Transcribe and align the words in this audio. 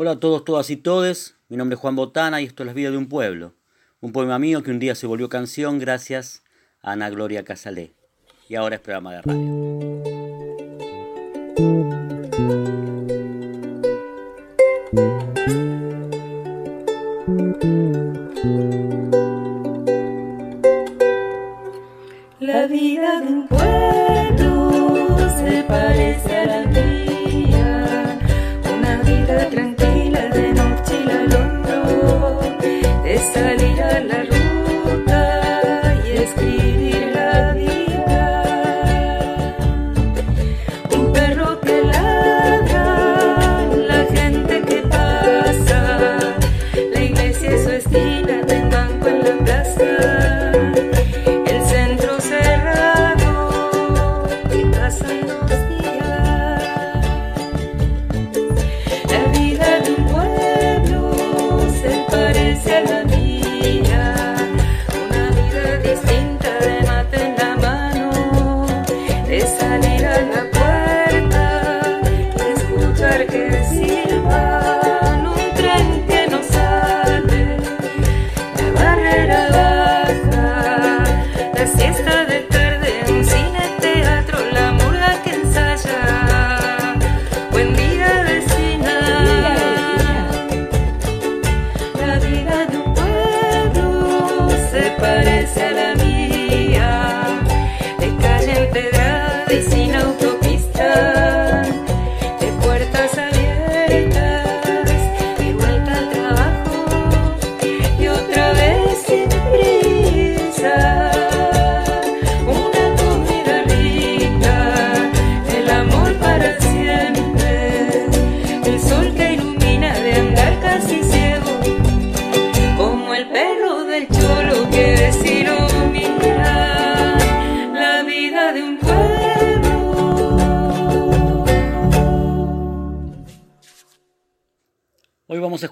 Hola 0.00 0.12
a 0.12 0.20
todos, 0.20 0.44
todas 0.44 0.70
y 0.70 0.76
todes. 0.76 1.34
Mi 1.48 1.56
nombre 1.56 1.74
es 1.74 1.80
Juan 1.80 1.96
Botana 1.96 2.40
y 2.40 2.44
esto 2.44 2.62
es 2.62 2.68
La 2.68 2.72
vida 2.72 2.92
de 2.92 2.96
un 2.96 3.08
pueblo. 3.08 3.54
Un 4.00 4.12
poema 4.12 4.38
mío 4.38 4.62
que 4.62 4.70
un 4.70 4.78
día 4.78 4.94
se 4.94 5.08
volvió 5.08 5.28
canción 5.28 5.80
gracias 5.80 6.44
a 6.82 6.92
Ana 6.92 7.10
Gloria 7.10 7.44
Casalé. 7.44 7.94
Y 8.48 8.54
ahora 8.54 8.76
es 8.76 8.80
programa 8.80 9.14
de 9.14 9.22
radio. 14.92 15.27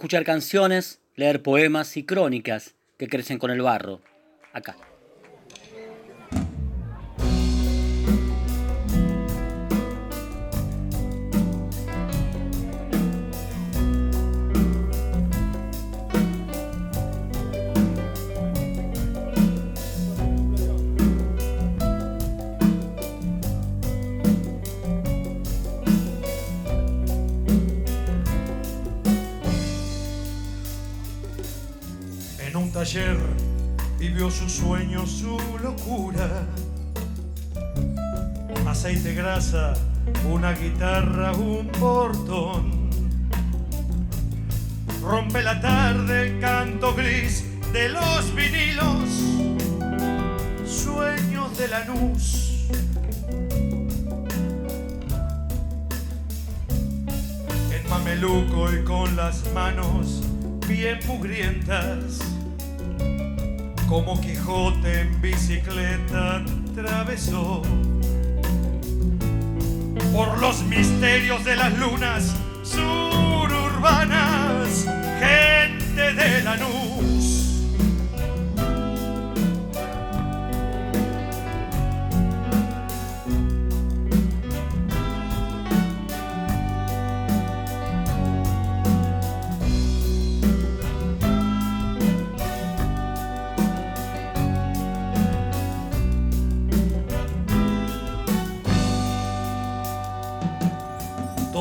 Escuchar 0.06 0.24
canciones, 0.24 1.00
leer 1.16 1.42
poemas 1.42 1.96
y 1.96 2.04
crónicas 2.04 2.76
que 2.96 3.08
crecen 3.08 3.40
con 3.40 3.50
el 3.50 3.60
barro. 3.60 4.00
Acá. 4.52 4.76
Taller 32.86 33.18
vivió 33.98 34.30
su 34.30 34.48
sueño, 34.48 35.04
su 35.08 35.36
locura. 35.60 36.46
Aceite, 38.64 39.12
grasa, 39.12 39.74
una 40.30 40.52
guitarra, 40.52 41.32
un 41.32 41.66
portón. 41.66 42.88
Rompe 45.02 45.42
la 45.42 45.60
tarde 45.60 46.28
el 46.28 46.40
canto 46.40 46.94
gris 46.94 47.44
de 47.72 47.88
los 47.88 48.32
vinilos. 48.36 49.10
Sueños 50.64 51.58
de 51.58 51.66
la 51.66 51.84
luz. 51.86 52.68
En 57.72 57.90
mameluco 57.90 58.72
y 58.72 58.84
con 58.84 59.16
las 59.16 59.42
manos 59.52 60.22
bien 60.68 61.00
mugrientas. 61.08 62.35
Como 63.88 64.20
Quijote 64.20 65.00
en 65.02 65.20
bicicleta 65.20 66.42
atravesó 66.72 67.62
por 70.12 70.38
los 70.38 70.62
misterios 70.64 71.44
de 71.44 71.56
las 71.56 71.78
lunas 71.78 72.34
sururbanas, 72.62 74.08
gente 75.20 76.12
de 76.14 76.42
Lanús. 76.42 77.05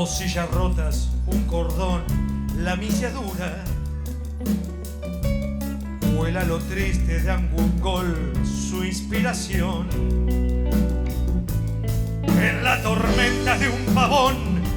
Sillas 0.06 0.50
rotas, 0.52 1.10
un 1.26 1.44
cordón, 1.46 2.04
la 2.60 2.76
milla 2.76 3.10
dura. 3.10 3.64
Vuela 6.16 6.44
lo 6.44 6.60
triste 6.60 7.22
de 7.22 7.32
Angungol, 7.32 8.34
su 8.46 8.84
inspiración. 8.84 9.88
En 12.24 12.64
la 12.64 12.82
tormenta 12.84 13.58
de 13.58 13.68
un 13.68 13.96
pavón, 13.96 14.36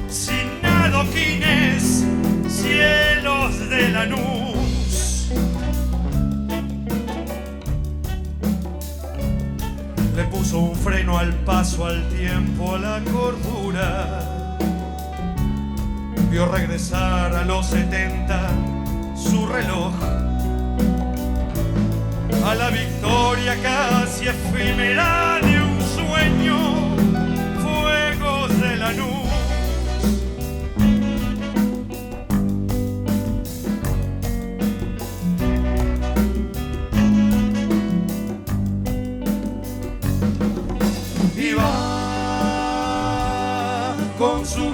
sin 0.09 0.65
adoquines, 0.65 2.05
cielos 2.47 3.69
de 3.69 3.89
Lanús. 3.89 5.31
Le 10.15 10.23
puso 10.25 10.59
un 10.59 10.75
freno 10.75 11.19
al 11.19 11.33
paso, 11.45 11.85
al 11.85 12.09
tiempo, 12.09 12.75
a 12.75 12.79
la 12.79 13.01
cordura 13.11 14.28
vio 16.29 16.45
regresar 16.45 17.35
a 17.35 17.43
los 17.43 17.65
70 17.67 18.49
su 19.15 19.47
reloj. 19.47 19.93
A 22.45 22.55
la 22.55 22.69
victoria 22.69 23.55
casi 23.61 24.27
efímera 24.27 25.39
de 25.41 25.61
un 25.61 25.81
sueño 25.81 26.57
fuegos 27.61 28.61
de 28.61 28.75
la 28.77 28.93
va 41.57 41.99
con 44.17 44.45
su 44.45 44.71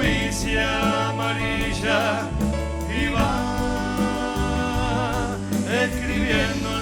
y 2.89 3.07
va 3.07 3.31
escribiendo 5.83 6.74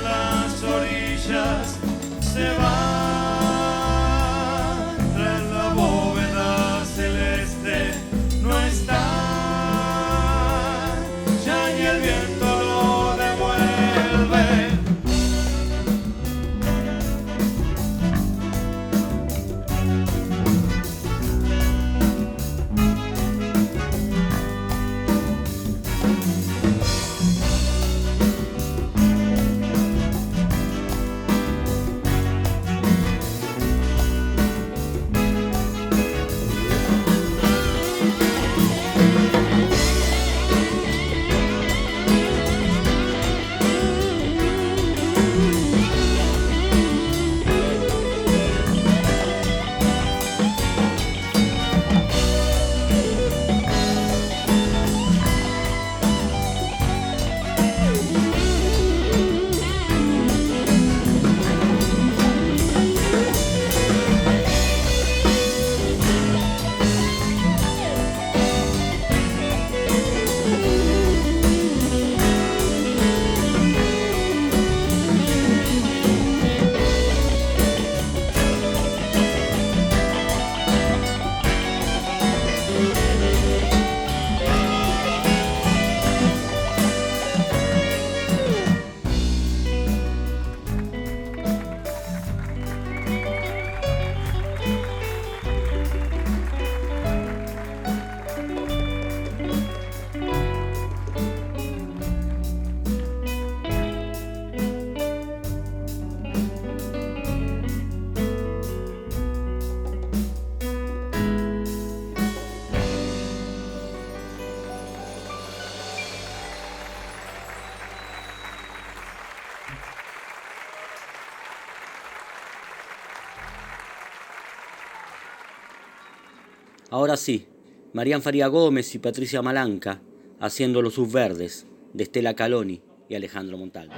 Ahora 126.94 127.18
sí, 127.18 127.48
Marían 127.94 128.22
Faría 128.22 128.46
Gómez 128.46 128.94
y 128.94 129.00
Patricia 129.00 129.42
Malanca 129.42 130.00
haciendo 130.40 130.80
Los 130.84 130.94
Subverdes 130.94 131.66
de 131.92 132.04
Estela 132.04 132.36
Caloni 132.36 132.84
y 133.10 133.16
Alejandro 133.16 133.58
Montalvo. 133.58 133.96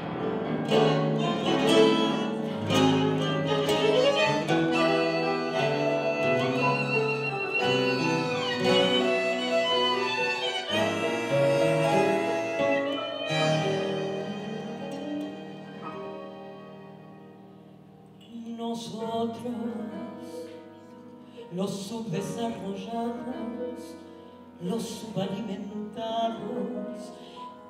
Los 24.61 24.83
subalimentados, 24.83 26.41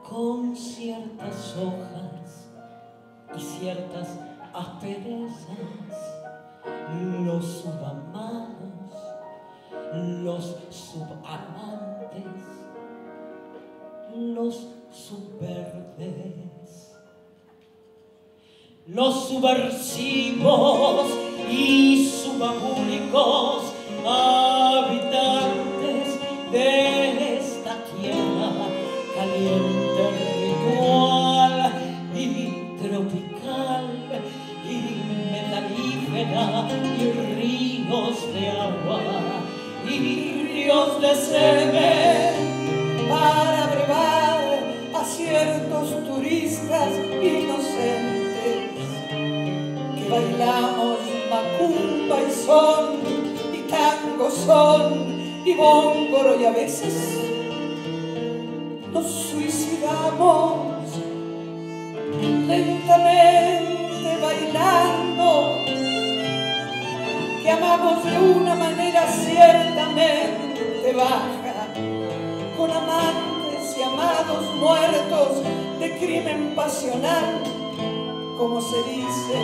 con 0.08 0.56
ciertas 0.56 1.56
hojas 1.58 2.50
y 3.36 3.40
ciertas 3.40 4.08
asperezas, 4.54 5.50
los 7.24 7.46
subamados, 7.46 8.56
los 10.22 10.58
subamantes, 10.70 12.24
los 14.16 14.68
subverdes, 14.92 16.46
los 18.88 19.28
subversivos 19.28 21.08
y 21.50 22.08
subabúlicos 22.08 23.64
habitantes 24.06 25.55
de 26.56 27.38
esta 27.38 27.76
tierra 28.00 28.50
caliente, 29.14 30.04
ritual 30.40 31.74
y 32.16 32.24
tropical 32.82 33.86
y 34.64 34.78
metalífera 35.32 36.68
y 36.98 37.12
ríos 37.36 38.34
de 38.34 38.50
agua 38.52 39.02
y 39.86 40.48
ríos 40.48 41.02
de 41.02 41.16
semen 41.16 43.10
para 43.10 43.68
brevar 43.68 44.42
a 44.94 45.04
ciertos 45.04 46.08
turistas 46.08 46.90
inocentes 47.22 48.90
que 49.94 50.10
bailamos 50.10 51.00
macumba 51.30 52.18
y 52.22 52.32
son 52.32 53.26
tango 53.68 54.30
son 54.30 55.15
y 55.46 55.54
bóngoro 55.54 56.42
y 56.42 56.46
a 56.46 56.52
veces 56.52 57.20
nos 58.92 59.06
suicidamos 59.06 60.90
lentamente 62.48 64.18
bailando 64.20 65.56
que 67.44 67.52
amamos 67.52 68.04
de 68.06 68.20
una 68.20 68.56
manera 68.56 69.06
ciertamente 69.08 70.94
baja 70.96 71.68
con 72.58 72.72
amantes 72.72 73.78
y 73.78 73.84
amados 73.84 74.56
muertos 74.56 75.44
de 75.80 75.98
crimen 76.00 76.56
pasional 76.56 77.44
como 78.36 78.60
se 78.60 78.78
dice 78.78 79.38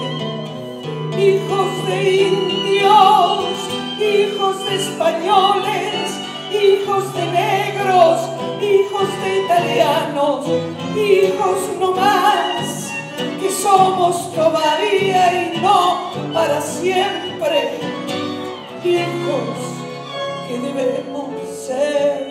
hijos 1.15 1.87
de 1.87 2.21
indios 2.23 3.71
hijos 4.01 4.65
de 4.65 4.75
españoles, 4.75 5.90
hijos 6.51 7.13
de 7.13 7.25
negros, 7.25 8.19
hijos 8.61 9.07
de 9.23 9.43
italianos, 9.43 10.45
hijos 10.95 11.57
no 11.79 11.91
más, 11.93 12.91
que 13.39 13.49
somos 13.49 14.33
todavía 14.33 15.53
y 15.53 15.57
no 15.59 16.11
para 16.33 16.61
siempre, 16.61 17.79
hijos 18.83 19.57
que 20.47 20.59
debemos 20.59 21.29
ser. 21.67 22.30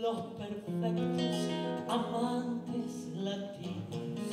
los 0.00 0.16
perfectos 0.38 1.36
amantes 1.86 3.08
latinos, 3.16 4.30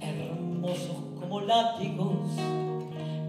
hermosos 0.00 0.96
como 1.18 1.40
látigos, 1.40 2.30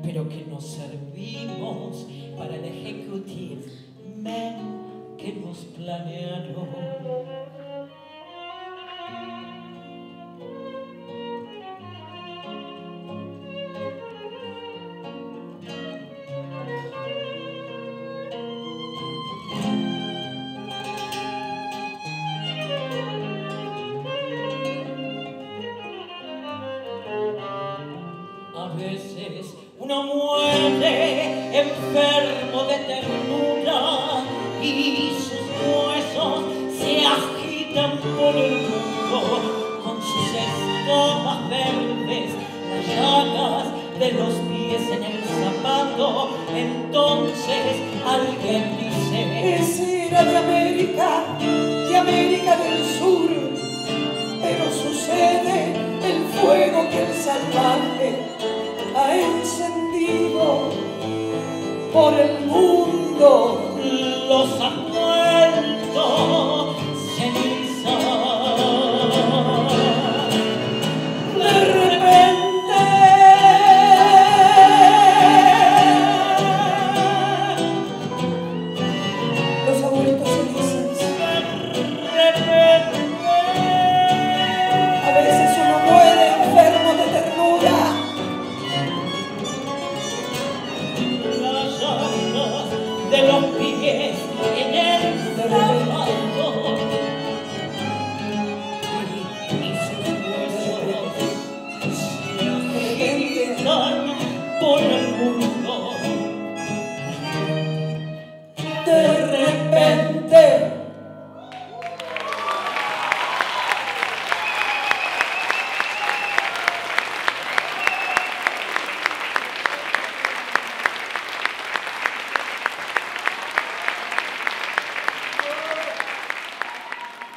pero 0.04 0.30
que 0.30 0.46
nos 0.46 0.64
servimos 0.64 2.06
para 2.38 2.56
el 2.56 2.66
ejecutir 2.66 3.66
men 4.16 4.58
que 5.18 5.34
nos 5.34 5.58
planearon. 5.58 6.54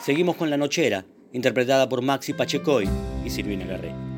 Seguimos 0.07 0.37
con 0.37 0.51
La 0.51 0.57
Nochera, 0.57 1.05
interpretada 1.33 1.89
por 1.89 2.01
Maxi 2.01 2.33
Pachecoy 2.33 2.89
y 3.25 3.31
Silvina 3.31 3.67
Garré. 3.67 4.16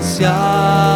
distância. 0.00 0.93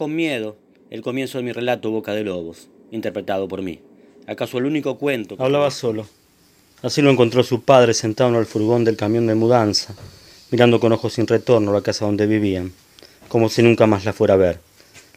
Con 0.00 0.16
miedo 0.16 0.56
el 0.88 1.02
comienzo 1.02 1.36
de 1.36 1.44
mi 1.44 1.52
relato 1.52 1.90
Boca 1.90 2.14
de 2.14 2.24
Lobos, 2.24 2.68
interpretado 2.90 3.48
por 3.48 3.60
mí. 3.60 3.80
¿Acaso 4.26 4.56
el 4.56 4.64
único 4.64 4.96
cuento? 4.96 5.36
que- 5.36 5.42
Hablaba 5.42 5.70
solo. 5.70 6.06
Así 6.80 7.02
lo 7.02 7.10
encontró 7.10 7.42
su 7.42 7.60
padre 7.60 7.92
sentado 7.92 8.30
en 8.30 8.36
el 8.36 8.46
furgón 8.46 8.82
del 8.82 8.96
camión 8.96 9.26
de 9.26 9.34
mudanza, 9.34 9.94
mirando 10.50 10.80
con 10.80 10.90
ojos 10.92 11.12
sin 11.12 11.26
retorno 11.26 11.70
la 11.74 11.82
casa 11.82 12.06
donde 12.06 12.26
vivían, 12.26 12.72
como 13.28 13.50
si 13.50 13.62
nunca 13.62 13.86
más 13.86 14.06
la 14.06 14.14
fuera 14.14 14.32
a 14.32 14.38
ver. 14.38 14.58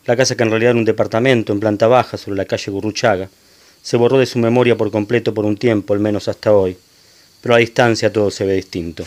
La 0.06 0.18
casa 0.18 0.36
que 0.36 0.44
en 0.44 0.50
realidad 0.50 0.72
era 0.72 0.80
un 0.80 0.84
departamento 0.84 1.54
en 1.54 1.62
planta 1.62 1.88
baja 1.88 2.18
sobre 2.18 2.36
la 2.36 2.44
calle 2.44 2.70
Gurruchaga, 2.70 3.30
se 3.82 3.96
borró 3.96 4.18
de 4.20 4.26
su 4.26 4.38
memoria 4.38 4.76
por 4.76 4.92
completo 4.92 5.34
por 5.34 5.46
un 5.46 5.56
tiempo, 5.56 5.94
al 5.94 6.02
menos 6.02 6.28
hasta 6.28 6.52
hoy. 6.52 6.76
Pero 7.40 7.56
a 7.56 7.60
distancia 7.60 8.12
todo 8.12 8.30
se 8.32 8.44
ve 8.46 8.56
distinto. 8.56 9.06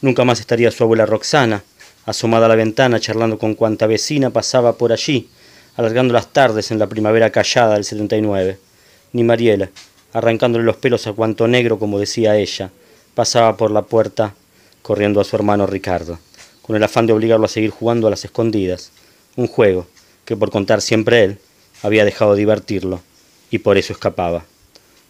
Nunca 0.00 0.24
más 0.24 0.40
estaría 0.40 0.70
su 0.70 0.82
abuela 0.82 1.04
Roxana, 1.04 1.62
asomada 2.10 2.46
a 2.46 2.48
la 2.48 2.56
ventana 2.56 2.98
charlando 2.98 3.38
con 3.38 3.54
cuanta 3.54 3.86
vecina 3.86 4.30
pasaba 4.30 4.76
por 4.76 4.92
allí, 4.92 5.28
alargando 5.76 6.12
las 6.12 6.32
tardes 6.32 6.70
en 6.70 6.78
la 6.78 6.88
primavera 6.88 7.30
callada 7.30 7.74
del 7.74 7.84
79. 7.84 8.58
Ni 9.12 9.22
Mariela, 9.22 9.70
arrancándole 10.12 10.64
los 10.64 10.76
pelos 10.76 11.06
a 11.06 11.12
cuanto 11.12 11.46
negro, 11.46 11.78
como 11.78 11.98
decía 11.98 12.36
ella, 12.36 12.70
pasaba 13.14 13.56
por 13.56 13.70
la 13.70 13.82
puerta 13.82 14.34
corriendo 14.82 15.20
a 15.20 15.24
su 15.24 15.36
hermano 15.36 15.66
Ricardo, 15.66 16.18
con 16.62 16.74
el 16.74 16.82
afán 16.82 17.06
de 17.06 17.12
obligarlo 17.12 17.46
a 17.46 17.48
seguir 17.48 17.70
jugando 17.70 18.06
a 18.06 18.10
las 18.10 18.24
escondidas, 18.24 18.90
un 19.36 19.46
juego 19.46 19.86
que 20.24 20.36
por 20.36 20.50
contar 20.50 20.80
siempre 20.82 21.24
él 21.24 21.38
había 21.82 22.04
dejado 22.04 22.34
de 22.34 22.40
divertirlo 22.40 23.02
y 23.50 23.58
por 23.58 23.78
eso 23.78 23.92
escapaba. 23.92 24.44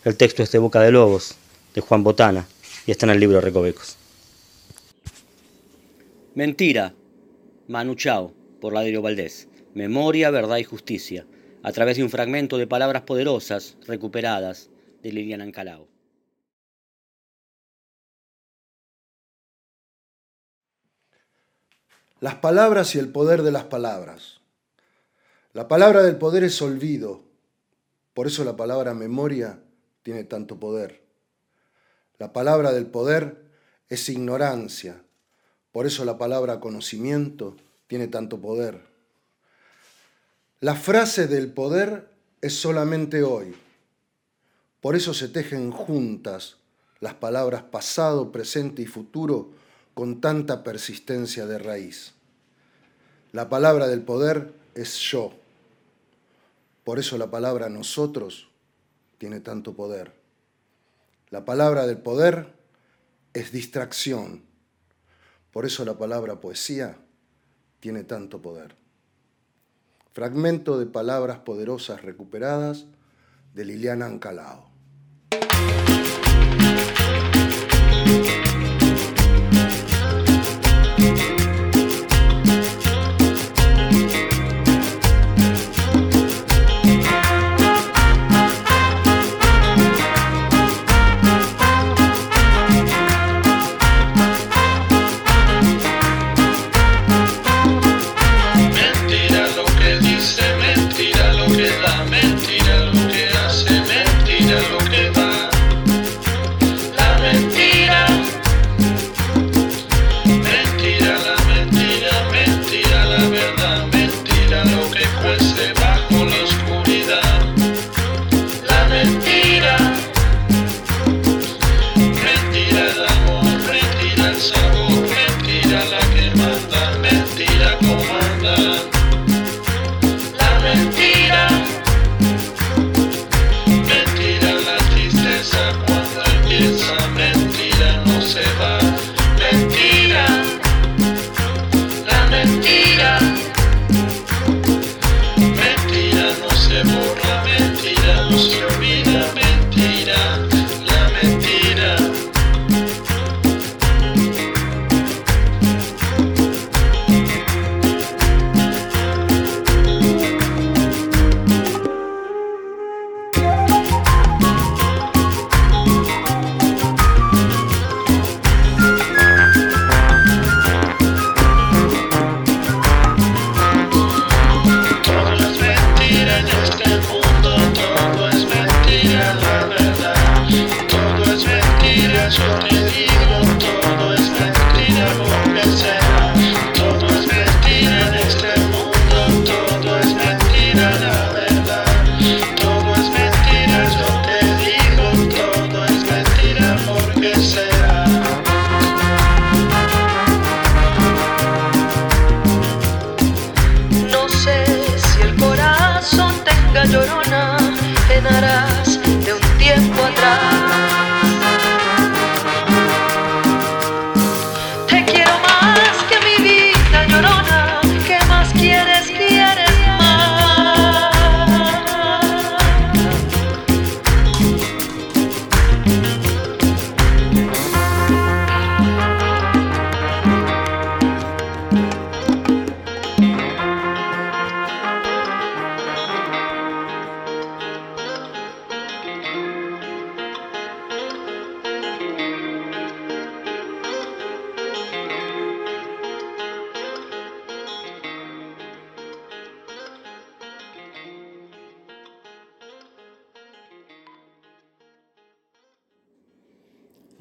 El 0.04 0.16
texto 0.16 0.42
es 0.42 0.52
de 0.52 0.58
Boca 0.58 0.80
de 0.80 0.92
Lobos, 0.92 1.34
de 1.74 1.80
Juan 1.80 2.04
Botana, 2.04 2.46
y 2.86 2.90
está 2.90 3.06
en 3.06 3.10
el 3.10 3.20
libro 3.20 3.40
Recovecos. 3.40 3.96
Mentira, 6.34 6.94
Manu 7.70 7.94
Chao, 7.94 8.34
por 8.60 8.72
Laderio 8.72 9.00
Valdés. 9.00 9.46
Memoria, 9.74 10.32
verdad 10.32 10.56
y 10.56 10.64
justicia, 10.64 11.24
a 11.62 11.70
través 11.70 11.96
de 11.96 12.02
un 12.02 12.10
fragmento 12.10 12.58
de 12.58 12.66
palabras 12.66 13.02
poderosas 13.02 13.76
recuperadas 13.86 14.70
de 15.04 15.12
Liliana 15.12 15.44
Ancalao. 15.44 15.86
Las 22.18 22.34
palabras 22.34 22.96
y 22.96 22.98
el 22.98 23.12
poder 23.12 23.42
de 23.42 23.52
las 23.52 23.66
palabras. 23.66 24.40
La 25.52 25.68
palabra 25.68 26.02
del 26.02 26.16
poder 26.16 26.42
es 26.42 26.60
olvido, 26.60 27.22
por 28.14 28.26
eso 28.26 28.42
la 28.42 28.56
palabra 28.56 28.94
memoria 28.94 29.62
tiene 30.02 30.24
tanto 30.24 30.58
poder. 30.58 31.04
La 32.18 32.32
palabra 32.32 32.72
del 32.72 32.86
poder 32.86 33.44
es 33.88 34.08
ignorancia, 34.08 35.04
por 35.72 35.86
eso 35.86 36.04
la 36.04 36.18
palabra 36.18 36.60
conocimiento 36.60 37.56
tiene 37.86 38.08
tanto 38.08 38.40
poder. 38.40 38.80
La 40.60 40.74
frase 40.74 41.26
del 41.26 41.52
poder 41.52 42.08
es 42.40 42.54
solamente 42.54 43.22
hoy, 43.22 43.54
por 44.80 44.96
eso 44.96 45.12
se 45.12 45.28
tejen 45.28 45.70
juntas 45.70 46.56
las 47.00 47.14
palabras 47.14 47.62
pasado, 47.62 48.32
presente 48.32 48.82
y 48.82 48.86
futuro 48.86 49.50
con 49.94 50.20
tanta 50.20 50.64
persistencia 50.64 51.46
de 51.46 51.58
raíz. 51.58 52.12
La 53.32 53.48
palabra 53.48 53.86
del 53.88 54.02
poder 54.02 54.52
es 54.74 54.96
yo. 54.98 55.32
Por 56.84 56.98
eso 56.98 57.18
la 57.18 57.30
palabra 57.30 57.68
nosotros 57.68 58.48
tiene 59.18 59.40
tanto 59.40 59.74
poder. 59.74 60.12
La 61.28 61.44
palabra 61.44 61.86
del 61.86 61.98
poder 61.98 62.52
es 63.34 63.52
distracción. 63.52 64.42
Por 65.52 65.66
eso 65.66 65.84
la 65.84 65.98
palabra 65.98 66.40
poesía 66.40 66.96
tiene 67.80 68.04
tanto 68.04 68.40
poder. 68.40 68.76
Fragmento 70.12 70.78
de 70.78 70.86
palabras 70.86 71.38
poderosas 71.38 72.02
recuperadas 72.02 72.86
de 73.54 73.64
Liliana 73.64 74.06
Ancalao. 74.06 74.70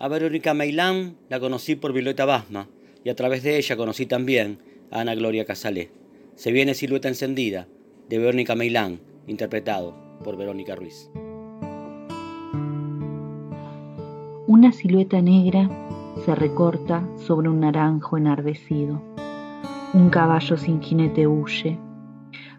Verónica 0.10 0.54
Meilán 0.54 1.16
la 1.30 1.40
conocí 1.40 1.76
por 1.76 1.94
Violeta 1.94 2.26
Basma 2.26 2.68
y 3.04 3.10
a 3.10 3.16
través 3.16 3.44
de 3.44 3.58
ella 3.58 3.78
conocí 3.78 4.06
también 4.06 4.60
a 4.92 5.00
Ana 5.02 5.16
Gloria 5.16 5.46
Casalé. 5.46 5.92
Se 6.36 6.52
viene 6.52 6.74
Silueta 6.74 7.08
Encendida 7.08 7.68
de 8.10 8.18
Verónica 8.18 8.56
Meilán, 8.56 9.00
interpretado 9.28 9.96
por 10.24 10.36
Verónica 10.36 10.76
Ruiz. 10.76 11.10
Una 14.48 14.72
silueta 14.72 15.22
negra 15.22 15.70
se 16.26 16.34
recorta 16.34 17.08
sobre 17.18 17.50
un 17.50 17.60
naranjo 17.60 18.18
enardecido. 18.18 19.02
Un 19.94 20.10
caballo 20.10 20.58
sin 20.58 20.82
jinete 20.82 21.28
huye. 21.28 21.78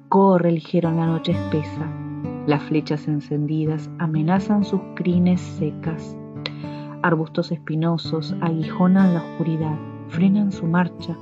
Corre 0.09 0.53
ligero 0.53 0.89
en 0.89 0.97
la 0.97 1.07
noche 1.07 1.33
espesa. 1.33 1.93
Las 2.47 2.63
flechas 2.63 3.09
encendidas 3.09 3.91
amenazan 3.99 4.65
sus 4.65 4.81
crines 4.95 5.41
secas. 5.41 6.17
Arbustos 7.03 7.51
espinosos 7.51 8.37
aguijonan 8.43 9.15
la 9.15 9.23
oscuridad, 9.23 9.79
frenan 10.09 10.53
su 10.53 10.67
marcha. 10.67 11.17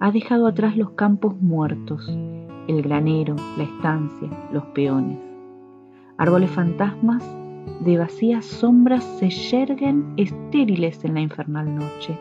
Ha 0.00 0.10
dejado 0.10 0.48
atrás 0.48 0.76
los 0.76 0.90
campos 0.90 1.40
muertos, 1.40 2.08
el 2.66 2.82
granero, 2.82 3.36
la 3.56 3.62
estancia, 3.62 4.28
los 4.52 4.64
peones. 4.66 5.20
Árboles 6.16 6.50
fantasmas 6.50 7.22
de 7.84 7.98
vacías 7.98 8.44
sombras 8.44 9.04
se 9.20 9.30
yerguen 9.30 10.12
estériles 10.16 11.04
en 11.04 11.14
la 11.14 11.20
infernal 11.20 11.72
noche. 11.72 12.18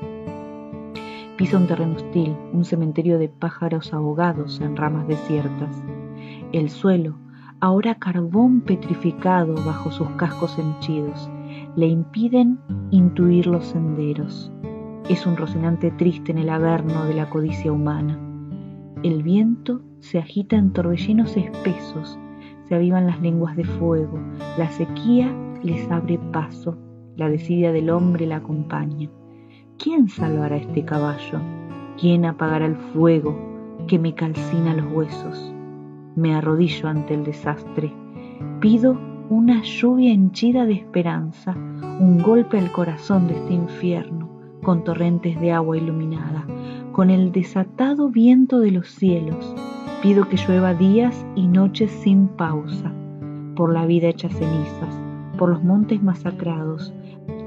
Pisa 1.37 1.57
un 1.57 1.65
terreno 1.65 1.95
hostil, 1.95 2.35
un 2.53 2.65
cementerio 2.65 3.17
de 3.17 3.29
pájaros 3.29 3.95
ahogados 3.95 4.61
en 4.61 4.77
ramas 4.77 5.07
desiertas. 5.07 5.75
El 6.51 6.69
suelo, 6.69 7.15
ahora 7.61 7.95
carbón 7.95 8.61
petrificado 8.61 9.55
bajo 9.65 9.91
sus 9.91 10.07
cascos 10.11 10.59
henchidos, 10.59 11.31
le 11.75 11.87
impiden 11.87 12.59
intuir 12.91 13.47
los 13.47 13.65
senderos. 13.65 14.51
Es 15.09 15.25
un 15.25 15.37
rocinante 15.37 15.91
triste 15.91 16.31
en 16.31 16.37
el 16.37 16.49
averno 16.49 17.05
de 17.05 17.13
la 17.13 17.29
codicia 17.29 17.71
humana. 17.71 18.19
El 19.03 19.23
viento 19.23 19.81
se 19.99 20.19
agita 20.19 20.55
en 20.55 20.71
torbellinos 20.71 21.35
espesos, 21.37 22.19
se 22.67 22.75
avivan 22.75 23.07
las 23.07 23.21
lenguas 23.21 23.55
de 23.55 23.63
fuego, 23.63 24.19
la 24.57 24.69
sequía 24.69 25.33
les 25.63 25.89
abre 25.89 26.19
paso, 26.31 26.77
la 27.15 27.29
desidia 27.29 27.71
del 27.71 27.89
hombre 27.89 28.25
la 28.25 28.37
acompaña. 28.37 29.09
¿Quién 29.77 30.09
salvará 30.09 30.57
este 30.57 30.83
caballo? 30.85 31.39
¿Quién 31.99 32.25
apagará 32.25 32.65
el 32.65 32.75
fuego 32.75 33.37
que 33.87 33.97
me 33.97 34.13
calcina 34.13 34.73
los 34.73 34.91
huesos? 34.91 35.53
Me 36.15 36.35
arrodillo 36.35 36.87
ante 36.87 37.13
el 37.13 37.23
desastre, 37.23 37.91
pido 38.59 39.08
una 39.29 39.61
lluvia 39.61 40.11
henchida 40.11 40.65
de 40.65 40.73
esperanza, 40.73 41.55
un 41.99 42.21
golpe 42.21 42.57
al 42.57 42.71
corazón 42.71 43.27
de 43.27 43.35
este 43.35 43.53
infierno, 43.53 44.27
con 44.63 44.83
torrentes 44.83 45.39
de 45.39 45.51
agua 45.51 45.77
iluminada, 45.77 46.45
con 46.91 47.11
el 47.11 47.31
desatado 47.31 48.09
viento 48.09 48.59
de 48.59 48.71
los 48.71 48.89
cielos. 48.89 49.55
Pido 50.01 50.27
que 50.27 50.37
llueva 50.37 50.73
días 50.73 51.25
y 51.35 51.45
noches 51.45 51.91
sin 51.91 52.27
pausa, 52.27 52.91
por 53.55 53.71
la 53.71 53.85
vida 53.85 54.07
hecha 54.07 54.29
cenizas, 54.29 54.99
por 55.37 55.49
los 55.49 55.63
montes 55.63 56.01
masacrados, 56.01 56.91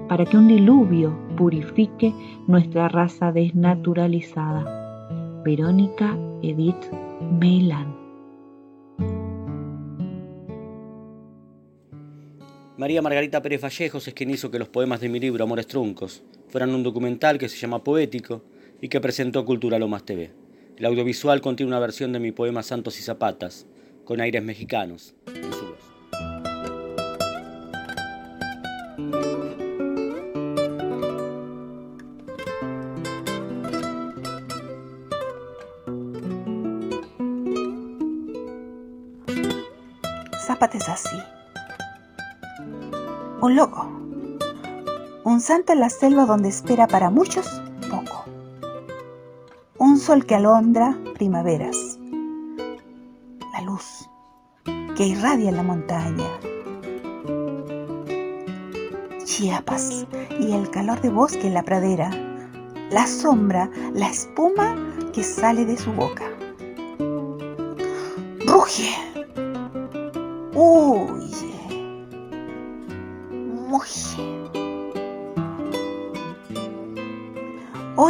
para 0.09 0.25
que 0.25 0.37
un 0.37 0.47
diluvio 0.47 1.13
purifique 1.37 2.15
nuestra 2.47 2.89
raza 2.89 3.33
desnaturalizada. 3.33 5.43
Verónica 5.45 6.17
Edith 6.43 6.93
Meilán. 7.41 8.02
María 12.83 13.01
Margarita 13.01 13.41
Pérez 13.41 13.63
Vallejos 13.63 14.09
es 14.09 14.15
quien 14.15 14.31
hizo 14.31 14.51
que 14.51 14.59
los 14.59 14.67
poemas 14.67 15.01
de 15.01 15.09
mi 15.09 15.21
libro 15.21 15.45
Amores 15.45 15.69
Truncos 15.69 16.25
fueran 16.49 16.75
un 16.75 16.83
documental 16.83 17.39
que 17.39 17.49
se 17.49 17.57
llama 17.57 17.85
Poético 17.85 18.43
y 18.81 18.89
que 18.89 19.01
presentó 19.01 19.45
Cultura 19.45 19.79
Lomas 19.79 20.05
TV. 20.05 20.33
El 20.77 20.87
audiovisual 20.87 21.41
contiene 21.41 21.71
una 21.71 21.79
versión 21.79 22.13
de 22.13 22.19
mi 22.19 22.33
poema 22.33 22.65
Santos 22.65 22.99
y 22.99 23.03
Zapatas, 23.05 23.67
con 24.05 24.21
aires 24.21 24.43
mexicanos, 24.43 25.15
en 25.29 25.53
su 25.53 25.65
voz. 25.65 25.79
Zapata 40.45 40.79
es 40.79 40.89
así. 40.89 41.17
Un 43.43 43.57
loco. 43.57 43.91
Un 45.25 45.41
santo 45.41 45.73
en 45.73 45.81
la 45.81 45.91
selva 45.91 46.27
donde 46.27 46.49
espera 46.49 46.87
para 46.87 47.11
muchos 47.11 47.61
poco. 47.91 48.25
Un 49.79 49.99
sol 49.99 50.25
que 50.27 50.37
alondra 50.37 50.97
primaveras. 51.15 51.99
La 53.53 53.63
luz 53.63 54.09
que 54.97 55.07
irradia 55.09 55.51
la 55.51 55.65
montaña. 55.65 56.29
Chiapas 59.25 60.07
y 60.39 60.53
el 60.53 60.71
calor 60.71 61.01
de 61.01 61.11
bosque 61.11 61.49
en 61.49 61.55
la 61.55 61.65
pradera. 61.65 62.11
La 62.93 63.09
sombra, 63.09 63.69
la 63.93 64.09
espuma 64.09 64.77
que 65.13 65.25
sale 65.25 65.65
de 65.65 65.77
su 65.77 65.91
boca. 65.93 66.32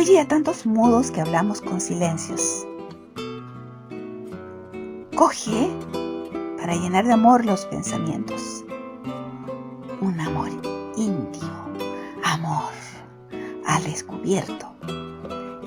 Oye 0.03 0.19
a 0.19 0.27
tantos 0.27 0.67
modos 0.67 1.13
que 1.13 1.21
hablamos 1.21 1.61
con 1.61 1.81
silencios. 1.81 2.67
Coge 5.15 5.71
para 6.59 6.75
llenar 6.75 7.05
de 7.05 7.13
amor 7.13 7.45
los 7.45 7.67
pensamientos. 7.67 8.65
Un 10.01 10.19
amor 10.19 10.49
íntimo, 10.97 11.69
amor 12.25 12.73
al 13.65 13.85
descubierto. 13.85 14.75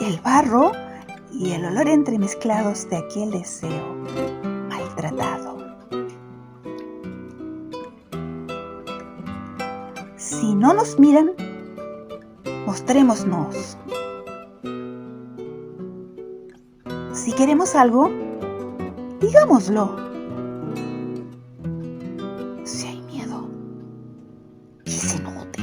El 0.02 0.20
barro 0.20 0.74
y 1.32 1.54
el 1.54 1.64
olor 1.64 1.88
entremezclados 1.88 2.90
de 2.90 2.98
aquel 2.98 3.32
deseo 3.32 3.96
maltratado. 4.68 5.78
Si 10.18 10.54
no 10.54 10.74
nos 10.74 11.00
miran, 11.00 11.32
mostrémonos. 12.66 13.78
Queremos 17.46 17.76
algo, 17.76 18.10
digámoslo. 19.22 19.96
Si 22.64 22.88
hay 22.88 23.00
miedo, 23.02 23.48
que 24.84 24.90
se 24.90 25.20
note. 25.22 25.62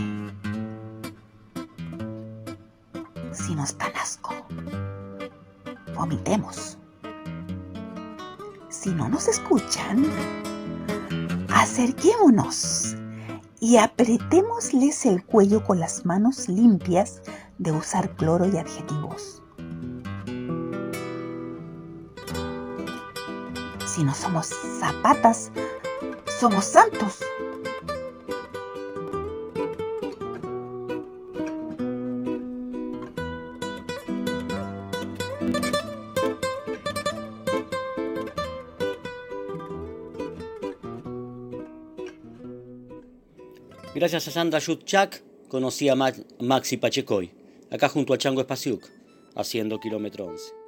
Si 3.32 3.56
nos 3.56 3.76
dan 3.78 3.90
asco, 4.00 4.30
vomitemos. 5.96 6.78
Si 8.68 8.90
no 8.90 9.08
nos 9.08 9.26
escuchan, 9.26 10.06
acerquémonos 11.52 12.94
y 13.58 13.78
apretémosles 13.78 15.04
el 15.04 15.24
cuello 15.24 15.64
con 15.64 15.80
las 15.80 16.06
manos 16.06 16.48
limpias 16.48 17.22
de 17.58 17.72
usar 17.72 18.08
cloro 18.14 18.46
y 18.46 18.56
adjetivos. 18.56 19.41
Si 23.92 24.02
no 24.04 24.14
somos 24.14 24.46
zapatas, 24.80 25.50
somos 26.40 26.64
santos. 26.64 27.18
Gracias 43.94 44.26
a 44.28 44.30
Sandra 44.30 44.60
Jutchak 44.60 45.22
conocí 45.48 45.88
a 45.88 45.94
Ma- 45.94 46.12
Maxi 46.40 46.76
Pachecoy, 46.78 47.30
acá 47.70 47.88
junto 47.88 48.14
a 48.14 48.18
Chango 48.18 48.40
Espasiuk, 48.40 48.88
haciendo 49.36 49.78
kilómetro 49.78 50.26
11. 50.26 50.61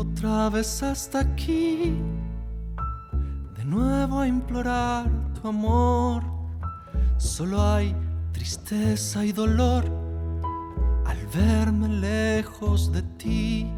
Otra 0.00 0.48
vez 0.48 0.82
hasta 0.82 1.20
aquí, 1.20 1.92
de 3.56 3.64
nuevo 3.66 4.20
a 4.20 4.26
implorar 4.26 5.10
tu 5.34 5.48
amor. 5.48 6.22
Solo 7.18 7.62
hay 7.62 7.94
tristeza 8.32 9.26
y 9.26 9.32
dolor 9.32 9.84
al 11.04 11.26
verme 11.26 11.88
lejos 11.88 12.90
de 12.92 13.02
ti. 13.18 13.70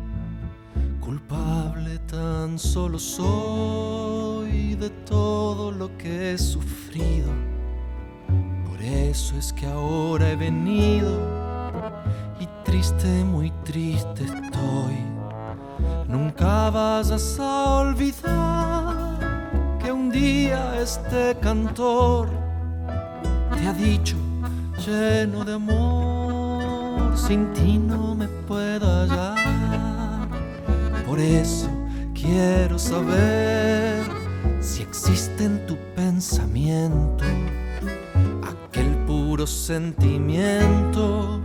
Culpable 1.01 1.99
tan 2.07 2.57
solo 2.57 3.01
soy 3.01 4.77
de 4.77 4.91
todo 5.05 5.73
lo 5.73 5.97
que 5.99 6.35
he 6.35 6.39
sufrido. 6.39 7.33
Por 8.69 8.81
eso 8.81 9.37
es 9.37 9.53
que 9.53 9.67
ahora 9.67 10.31
he 10.31 10.37
venido 10.37 11.19
y 12.39 12.47
triste, 12.65 13.25
muy 13.25 13.51
triste 13.65 14.23
estoy. 14.23 15.22
Nunca 16.12 16.68
vayas 16.68 17.40
a 17.40 17.79
olvidar 17.81 19.18
que 19.83 19.90
un 19.90 20.11
día 20.11 20.79
este 20.79 21.35
cantor 21.40 22.29
te 23.55 23.66
ha 23.66 23.72
dicho 23.72 24.16
lleno 24.87 25.42
de 25.42 25.55
amor, 25.55 27.16
sin 27.16 27.51
ti 27.55 27.79
no 27.79 28.14
me 28.14 28.29
puedo 28.46 28.87
hallar. 28.87 30.29
Por 31.07 31.18
eso 31.18 31.70
quiero 32.12 32.79
saber 32.79 34.05
si 34.61 34.83
existe 34.83 35.44
en 35.44 35.66
tu 35.66 35.79
pensamiento 35.96 37.25
aquel 38.42 38.94
puro 39.07 39.46
sentimiento 39.46 41.40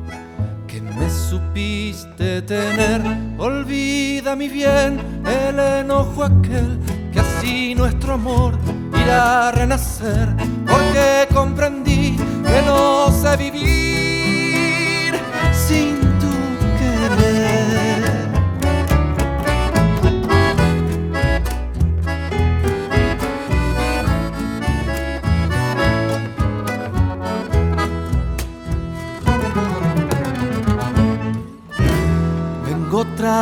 me 0.98 1.10
supiste 1.10 2.42
tener. 2.42 3.02
Olvida 3.38 4.36
mi 4.36 4.50
bien 4.50 5.00
el 5.26 5.60
enojo 5.60 6.24
aquel 6.24 6.80
que 7.12 7.20
así 7.20 7.76
nuestro 7.76 8.14
amor 8.14 8.58
irá 8.94 9.48
a 9.48 9.52
renacer, 9.52 10.28
porque 10.66 11.28
comprendí 11.34 12.16
que 12.16 12.62
no 12.66 13.12
sé 13.12 13.38
vivir 13.38 13.87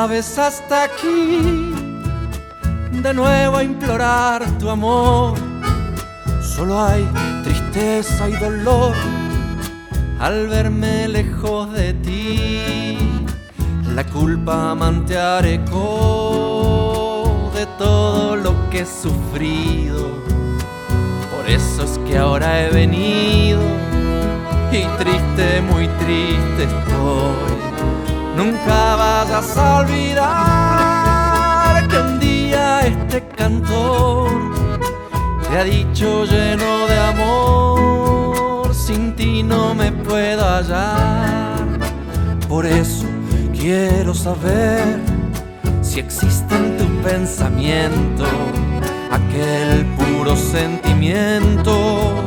Vez 0.09 0.37
hasta 0.37 0.83
aquí, 0.83 1.71
de 2.91 3.13
nuevo 3.13 3.57
a 3.57 3.63
implorar 3.63 4.45
tu 4.59 4.69
amor. 4.69 5.33
Solo 6.41 6.79
hay 6.79 7.07
tristeza 7.43 8.29
y 8.29 8.33
dolor 8.33 8.93
al 10.19 10.47
verme 10.47 11.07
lejos 11.07 11.73
de 11.73 11.95
ti. 11.95 12.97
La 13.95 14.03
culpa 14.05 14.75
mantearé 14.75 15.57
de 15.57 15.65
todo 17.77 18.35
lo 18.35 18.69
que 18.69 18.81
he 18.81 18.85
sufrido. 18.85 20.21
Por 21.35 21.49
eso 21.49 21.81
es 21.83 21.97
que 22.07 22.19
ahora 22.19 22.61
he 22.61 22.69
venido 22.69 23.59
y 24.71 24.83
triste, 24.99 25.61
muy 25.61 25.87
triste 25.87 26.63
estoy. 26.63 27.54
Nunca 28.36 28.95
vayas 28.98 29.58
a 29.58 29.80
olvidar 29.80 30.28
que 31.88 31.98
un 31.98 32.19
día 32.19 32.82
este 32.82 33.26
cantor 33.30 34.30
te 35.48 35.58
ha 35.58 35.63
dicho 35.63 36.26
lleno 36.26 36.86
de 36.88 37.00
amor, 37.00 38.76
sin 38.76 39.15
ti 39.15 39.41
no 39.41 39.74
me 39.74 39.89
puedo 39.91 40.43
hallar. 40.43 41.63
Por 42.50 42.65
eso 42.65 43.06
quiero 43.58 44.13
saber 44.13 45.00
si 45.82 46.02
existe 46.02 46.56
en 46.56 46.78
tu 46.78 46.86
pensamiento 47.08 48.26
aquel 49.12 49.86
puro 49.95 50.36
sentimiento 50.36 52.26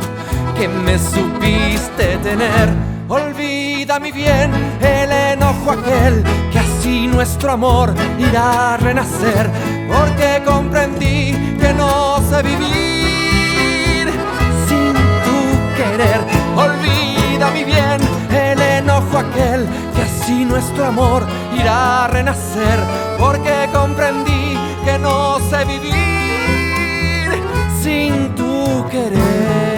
que 0.56 0.68
me 0.68 0.98
supiste 0.98 2.16
tener. 2.22 2.70
Olvida 3.08 3.57
mi 3.96 4.12
bien 4.12 4.52
el 4.82 5.10
enojo 5.10 5.70
aquel 5.72 6.22
que 6.52 6.58
así 6.58 7.06
nuestro 7.06 7.52
amor 7.52 7.94
irá 8.18 8.74
a 8.74 8.76
renacer, 8.76 9.50
porque 9.88 10.42
comprendí 10.44 11.32
que 11.58 11.72
no 11.72 12.20
sé 12.28 12.42
vivir 12.42 14.12
sin 14.68 14.92
tu 15.24 15.38
querer. 15.78 16.20
Olvida 16.54 17.50
mi 17.50 17.64
bien 17.64 17.98
el 18.30 18.60
enojo 18.60 19.18
aquel 19.18 19.66
que 19.94 20.02
así 20.02 20.44
nuestro 20.44 20.84
amor 20.84 21.26
irá 21.58 22.04
a 22.04 22.08
renacer, 22.08 22.78
porque 23.18 23.68
comprendí 23.72 24.58
que 24.84 24.98
no 24.98 25.38
sé 25.48 25.64
vivir 25.64 27.42
sin 27.82 28.34
tu 28.34 28.86
querer. 28.90 29.77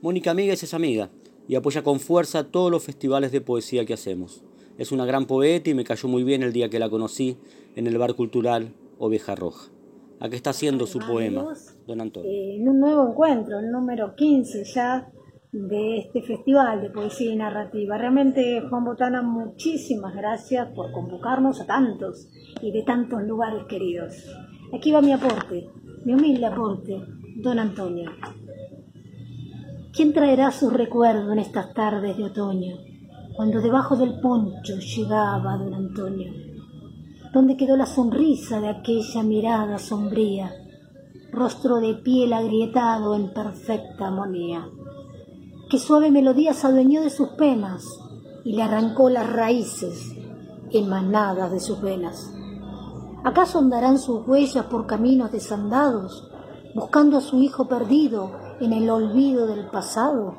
Mónica 0.00 0.32
Míguez 0.32 0.62
es 0.62 0.74
amiga 0.74 1.10
y 1.48 1.56
apoya 1.56 1.82
con 1.82 1.98
fuerza 1.98 2.44
todos 2.44 2.70
los 2.70 2.84
festivales 2.84 3.32
de 3.32 3.40
poesía 3.40 3.84
que 3.84 3.94
hacemos. 3.94 4.44
Es 4.78 4.92
una 4.92 5.04
gran 5.04 5.26
poeta 5.26 5.70
y 5.70 5.74
me 5.74 5.82
cayó 5.82 6.08
muy 6.08 6.22
bien 6.22 6.44
el 6.44 6.52
día 6.52 6.68
que 6.68 6.78
la 6.78 6.88
conocí 6.88 7.36
en 7.74 7.88
el 7.88 7.98
bar 7.98 8.14
cultural 8.14 8.74
Oveja 8.98 9.34
Roja. 9.34 9.72
¿A 10.20 10.28
qué 10.28 10.36
está 10.36 10.50
haciendo 10.50 10.86
su 10.86 11.00
poema, 11.00 11.52
don 11.88 12.00
Antonio? 12.00 12.30
Eh, 12.30 12.56
en 12.60 12.68
un 12.68 12.78
nuevo 12.78 13.08
encuentro, 13.08 13.58
el 13.58 13.72
número 13.72 14.14
15 14.14 14.62
ya 14.72 15.10
de 15.50 15.98
este 15.98 16.22
festival 16.22 16.80
de 16.80 16.90
poesía 16.90 17.32
y 17.32 17.36
narrativa. 17.36 17.98
Realmente, 17.98 18.62
Juan 18.70 18.84
Botana, 18.84 19.22
muchísimas 19.22 20.14
gracias 20.14 20.68
por 20.76 20.92
convocarnos 20.92 21.60
a 21.60 21.66
tantos 21.66 22.28
y 22.62 22.70
de 22.70 22.84
tantos 22.84 23.22
lugares 23.24 23.64
queridos. 23.68 24.14
Aquí 24.72 24.92
va 24.92 25.02
mi 25.02 25.12
aporte, 25.12 25.68
mi 26.04 26.14
humilde 26.14 26.46
aporte, 26.46 27.00
don 27.42 27.58
Antonio. 27.58 28.12
¿Quién 29.98 30.12
traerá 30.12 30.52
sus 30.52 30.72
recuerdos 30.72 31.32
en 31.32 31.40
estas 31.40 31.74
tardes 31.74 32.16
de 32.16 32.22
otoño, 32.22 32.76
cuando 33.34 33.60
debajo 33.60 33.96
del 33.96 34.20
poncho 34.20 34.76
llegaba 34.76 35.56
don 35.56 35.74
Antonio? 35.74 36.32
¿Dónde 37.34 37.56
quedó 37.56 37.76
la 37.76 37.84
sonrisa 37.84 38.60
de 38.60 38.68
aquella 38.68 39.24
mirada 39.24 39.76
sombría, 39.80 40.52
rostro 41.32 41.80
de 41.80 41.94
piel 41.94 42.32
agrietado 42.32 43.16
en 43.16 43.34
perfecta 43.34 44.06
armonía? 44.06 44.68
¿Qué 45.68 45.80
suave 45.80 46.12
melodía 46.12 46.54
se 46.54 46.72
de 46.72 47.10
sus 47.10 47.30
penas 47.30 47.84
y 48.44 48.52
le 48.52 48.62
arrancó 48.62 49.10
las 49.10 49.28
raíces 49.28 50.14
emanadas 50.70 51.50
de 51.50 51.58
sus 51.58 51.80
venas? 51.80 52.32
¿Acaso 53.24 53.58
andarán 53.58 53.98
sus 53.98 54.24
huellas 54.28 54.66
por 54.66 54.86
caminos 54.86 55.32
desandados, 55.32 56.30
buscando 56.72 57.16
a 57.16 57.20
su 57.20 57.42
hijo 57.42 57.66
perdido 57.66 58.46
en 58.60 58.72
el 58.72 58.88
olvido 58.90 59.46
del 59.46 59.66
pasado? 59.70 60.36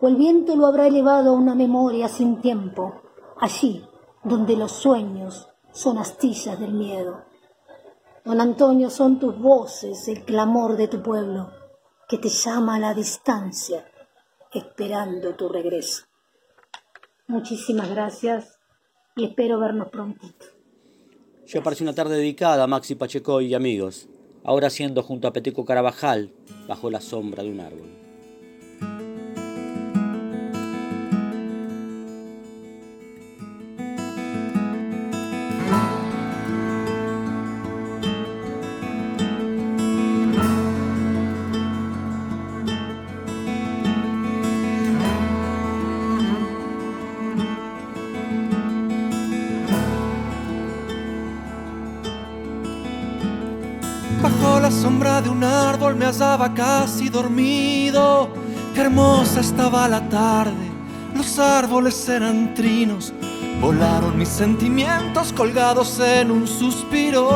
¿O 0.00 0.08
el 0.08 0.16
viento 0.16 0.56
lo 0.56 0.66
habrá 0.66 0.86
elevado 0.86 1.30
a 1.30 1.38
una 1.38 1.54
memoria 1.54 2.08
sin 2.08 2.40
tiempo, 2.40 3.02
allí 3.38 3.84
donde 4.24 4.56
los 4.56 4.72
sueños 4.72 5.48
son 5.72 5.98
astillas 5.98 6.58
del 6.60 6.72
miedo? 6.72 7.24
Don 8.24 8.40
Antonio, 8.40 8.90
son 8.90 9.18
tus 9.18 9.38
voces 9.38 10.08
el 10.08 10.24
clamor 10.24 10.76
de 10.76 10.88
tu 10.88 11.02
pueblo, 11.02 11.50
que 12.08 12.18
te 12.18 12.28
llama 12.28 12.76
a 12.76 12.80
la 12.80 12.94
distancia, 12.94 13.90
esperando 14.52 15.34
tu 15.34 15.48
regreso. 15.48 16.04
Muchísimas 17.28 17.88
gracias 17.90 18.58
y 19.14 19.24
espero 19.24 19.58
vernos 19.58 19.88
prontito. 19.88 20.46
Ya 21.46 21.60
apareció 21.60 21.84
una 21.84 21.94
tarde 21.94 22.16
dedicada 22.16 22.66
Maxi 22.66 22.96
Pacheco 22.96 23.40
y 23.40 23.54
amigos, 23.54 24.08
ahora 24.46 24.70
siendo 24.70 25.02
junto 25.02 25.26
a 25.26 25.32
Peteco 25.32 25.64
Carabajal, 25.64 26.30
bajo 26.68 26.88
la 26.88 27.00
sombra 27.00 27.42
de 27.42 27.50
un 27.50 27.60
árbol. 27.60 28.05
De 55.26 55.32
un 55.32 55.42
árbol 55.42 55.96
me 55.96 56.04
hallaba 56.04 56.54
casi 56.54 57.08
dormido. 57.08 58.28
Qué 58.74 58.82
hermosa 58.82 59.40
estaba 59.40 59.88
la 59.88 60.08
tarde, 60.08 60.70
los 61.16 61.38
árboles 61.40 62.08
eran 62.08 62.54
trinos. 62.54 63.12
Volaron 63.60 64.16
mis 64.16 64.28
sentimientos 64.28 65.32
colgados 65.32 65.98
en 65.98 66.30
un 66.30 66.46
suspiro. 66.46 67.26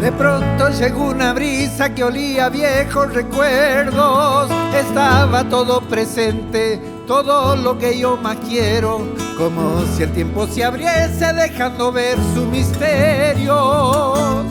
De 0.00 0.12
pronto 0.12 0.70
llegó 0.70 1.10
una 1.10 1.34
brisa 1.34 1.94
que 1.94 2.04
olía 2.04 2.46
a 2.46 2.48
viejos 2.48 3.12
recuerdos. 3.12 4.50
Estaba 4.74 5.44
todo 5.48 5.82
presente, 5.82 6.95
todo 7.06 7.56
lo 7.56 7.78
que 7.78 7.98
yo 7.98 8.16
más 8.16 8.36
quiero. 8.48 9.00
Como 9.38 9.82
si 9.94 10.02
el 10.02 10.12
tiempo 10.12 10.46
se 10.46 10.64
abriese 10.64 11.32
dejando 11.32 11.92
ver 11.92 12.18
su 12.34 12.46
misterio. 12.46 14.44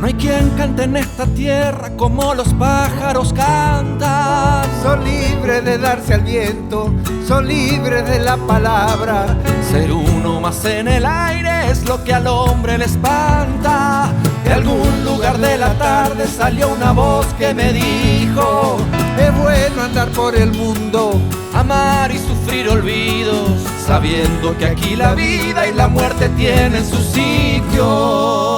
No 0.00 0.06
hay 0.06 0.14
quien 0.14 0.50
cante 0.50 0.84
en 0.84 0.96
esta 0.96 1.26
tierra 1.26 1.90
como 1.96 2.34
los 2.34 2.54
pájaros 2.54 3.32
cantan. 3.32 4.66
Son 4.82 5.02
libres 5.02 5.64
de 5.64 5.78
darse 5.78 6.14
al 6.14 6.20
viento, 6.20 6.94
son 7.26 7.48
libres 7.48 8.06
de 8.08 8.20
la 8.20 8.36
palabra. 8.36 9.36
Ser 9.70 9.90
uno 9.90 10.40
más 10.40 10.64
en 10.64 10.86
el 10.86 11.04
aire 11.04 11.57
es 11.70 11.84
lo 11.84 12.02
que 12.04 12.14
al 12.14 12.26
hombre 12.26 12.78
le 12.78 12.84
espanta. 12.84 14.12
De 14.44 14.52
algún 14.52 15.04
lugar 15.04 15.38
de 15.38 15.58
la 15.58 15.74
tarde 15.74 16.26
salió 16.26 16.68
una 16.68 16.92
voz 16.92 17.26
que 17.38 17.54
me 17.54 17.72
dijo: 17.72 18.78
Es 19.18 19.36
bueno 19.36 19.82
andar 19.82 20.08
por 20.10 20.34
el 20.34 20.52
mundo, 20.52 21.20
amar 21.54 22.10
y 22.10 22.18
sufrir 22.18 22.68
olvidos, 22.68 23.62
sabiendo 23.86 24.56
que 24.56 24.66
aquí 24.66 24.96
la 24.96 25.14
vida 25.14 25.66
y 25.66 25.74
la 25.74 25.88
muerte 25.88 26.28
tienen 26.30 26.84
su 26.84 26.96
sitio. 26.96 28.57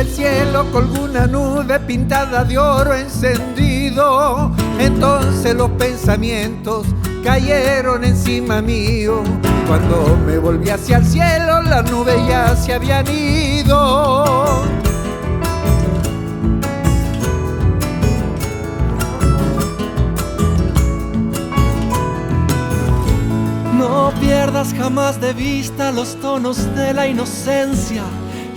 Del 0.00 0.08
cielo 0.08 0.64
colgó 0.72 1.02
una 1.04 1.26
nube 1.26 1.78
pintada 1.80 2.42
de 2.42 2.56
oro 2.56 2.94
encendido. 2.94 4.50
Entonces 4.78 5.54
los 5.54 5.68
pensamientos 5.72 6.86
cayeron 7.22 8.04
encima 8.04 8.62
mío. 8.62 9.22
Cuando 9.66 10.16
me 10.24 10.38
volví 10.38 10.70
hacia 10.70 10.96
el 10.96 11.04
cielo, 11.04 11.60
las 11.60 11.90
nubes 11.90 12.16
ya 12.26 12.56
se 12.56 12.72
habían 12.72 13.06
ido. 13.08 14.64
No 23.76 24.14
pierdas 24.18 24.72
jamás 24.72 25.20
de 25.20 25.34
vista 25.34 25.92
los 25.92 26.16
tonos 26.22 26.74
de 26.74 26.94
la 26.94 27.06
inocencia 27.06 28.02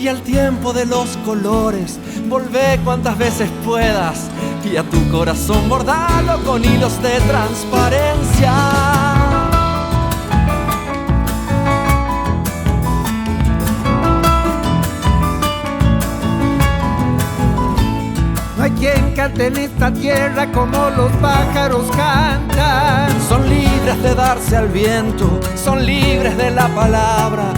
y 0.03 0.09
al 0.09 0.21
tiempo 0.21 0.73
de 0.73 0.85
los 0.85 1.15
colores. 1.25 1.97
Volvé 2.27 2.77
cuantas 2.83 3.17
veces 3.17 3.49
puedas 3.63 4.29
y 4.69 4.75
a 4.75 4.83
tu 4.83 5.09
corazón 5.09 5.69
bordalo 5.69 6.43
con 6.43 6.63
hilos 6.63 7.01
de 7.01 7.21
transparencia. 7.21 8.53
No 18.57 18.63
hay 18.63 18.71
quien 18.71 19.15
cante 19.15 19.47
en 19.47 19.57
esta 19.57 19.93
tierra 19.93 20.51
como 20.51 20.89
los 20.89 21.11
pájaros 21.13 21.89
cantan. 21.95 23.09
Son 23.29 23.47
libres 23.47 24.03
de 24.03 24.15
darse 24.15 24.57
al 24.57 24.67
viento, 24.67 25.39
son 25.55 25.85
libres 25.85 26.35
de 26.35 26.51
la 26.51 26.67
palabra. 26.75 27.53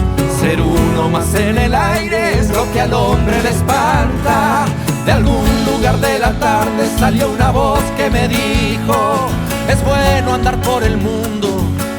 Ser 0.46 0.60
uno 0.60 1.08
más 1.08 1.34
en 1.34 1.58
el 1.58 1.74
aire 1.74 2.38
es 2.38 2.50
lo 2.50 2.72
que 2.72 2.80
al 2.80 2.94
hombre 2.94 3.42
le 3.42 3.48
espanta. 3.48 4.64
De 5.04 5.10
algún 5.10 5.44
lugar 5.64 5.98
de 5.98 6.20
la 6.20 6.38
tarde 6.38 6.88
salió 7.00 7.32
una 7.32 7.50
voz 7.50 7.82
que 7.96 8.08
me 8.08 8.28
dijo, 8.28 9.26
es 9.68 9.84
bueno 9.84 10.34
andar 10.34 10.62
por 10.62 10.84
el 10.84 10.98
mundo, 10.98 11.48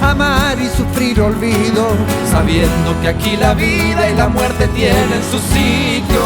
amar 0.01 0.57
y 0.61 0.67
sufrir 0.67 1.19
olvido, 1.19 1.89
sabiendo 2.31 2.95
que 3.01 3.09
aquí 3.09 3.35
la 3.35 3.53
vida 3.53 4.09
y 4.09 4.15
la 4.15 4.29
muerte 4.29 4.69
tienen 4.69 5.21
su 5.29 5.39
sitio. 5.39 6.21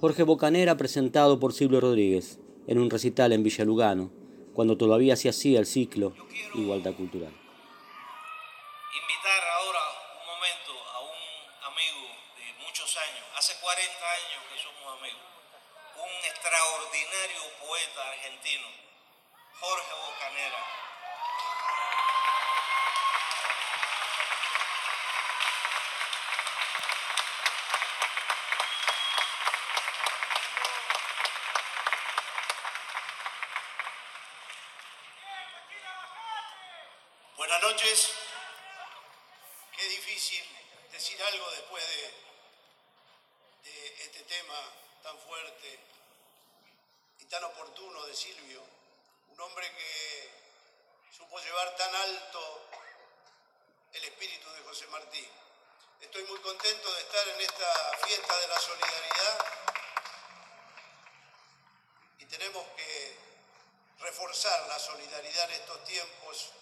Jorge 0.00 0.22
Bocanera 0.22 0.76
presentado 0.76 1.40
por 1.40 1.52
Silvio 1.52 1.80
Rodríguez 1.80 2.38
en 2.68 2.78
un 2.78 2.90
recital 2.90 3.32
en 3.32 3.42
Villa 3.42 3.64
Lugano, 3.64 4.12
cuando 4.52 4.76
todavía 4.76 5.16
se 5.16 5.30
hacía 5.30 5.58
el 5.58 5.64
ciclo 5.66 6.12
Igualdad 6.54 6.92
Cultural. 6.92 7.32
Invitar 8.92 9.42
ahora 9.56 9.80
un 10.20 10.26
momento 10.28 10.72
a 10.92 11.00
un 11.00 11.16
amigo 11.72 12.04
de 12.36 12.52
muchos 12.62 12.94
años, 13.08 13.24
hace 13.36 13.54
40 13.58 13.88
años 13.88 14.40
que 14.52 14.60
somos 14.60 14.84
amigos, 15.00 15.24
un 15.96 16.12
extraordinario 16.28 17.40
poeta 17.64 18.04
argentino, 18.12 18.68
Jorge 19.60 19.92
Bocanera. 20.04 20.77
Buenas 37.48 37.62
noches. 37.62 38.10
Qué 39.74 39.82
difícil 39.88 40.44
decir 40.92 41.18
algo 41.22 41.50
después 41.52 41.82
de, 41.88 43.70
de 43.70 44.02
este 44.04 44.20
tema 44.24 44.54
tan 45.02 45.18
fuerte 45.20 45.80
y 47.20 47.24
tan 47.24 47.42
oportuno 47.44 48.04
de 48.04 48.14
Silvio. 48.14 48.62
Un 49.28 49.40
hombre 49.40 49.66
que 49.74 50.30
supo 51.16 51.40
llevar 51.40 51.74
tan 51.76 51.94
alto 51.94 52.68
el 53.94 54.04
espíritu 54.04 54.50
de 54.52 54.60
José 54.64 54.86
Martí. 54.88 55.26
Estoy 56.02 56.24
muy 56.24 56.40
contento 56.40 56.92
de 56.92 57.00
estar 57.00 57.28
en 57.28 57.40
esta 57.40 57.96
fiesta 58.04 58.40
de 58.40 58.48
la 58.48 58.60
solidaridad 58.60 59.46
y 62.18 62.26
tenemos 62.26 62.66
que 62.76 63.16
reforzar 64.00 64.68
la 64.68 64.78
solidaridad 64.78 65.50
en 65.50 65.56
estos 65.62 65.82
tiempos 65.86 66.52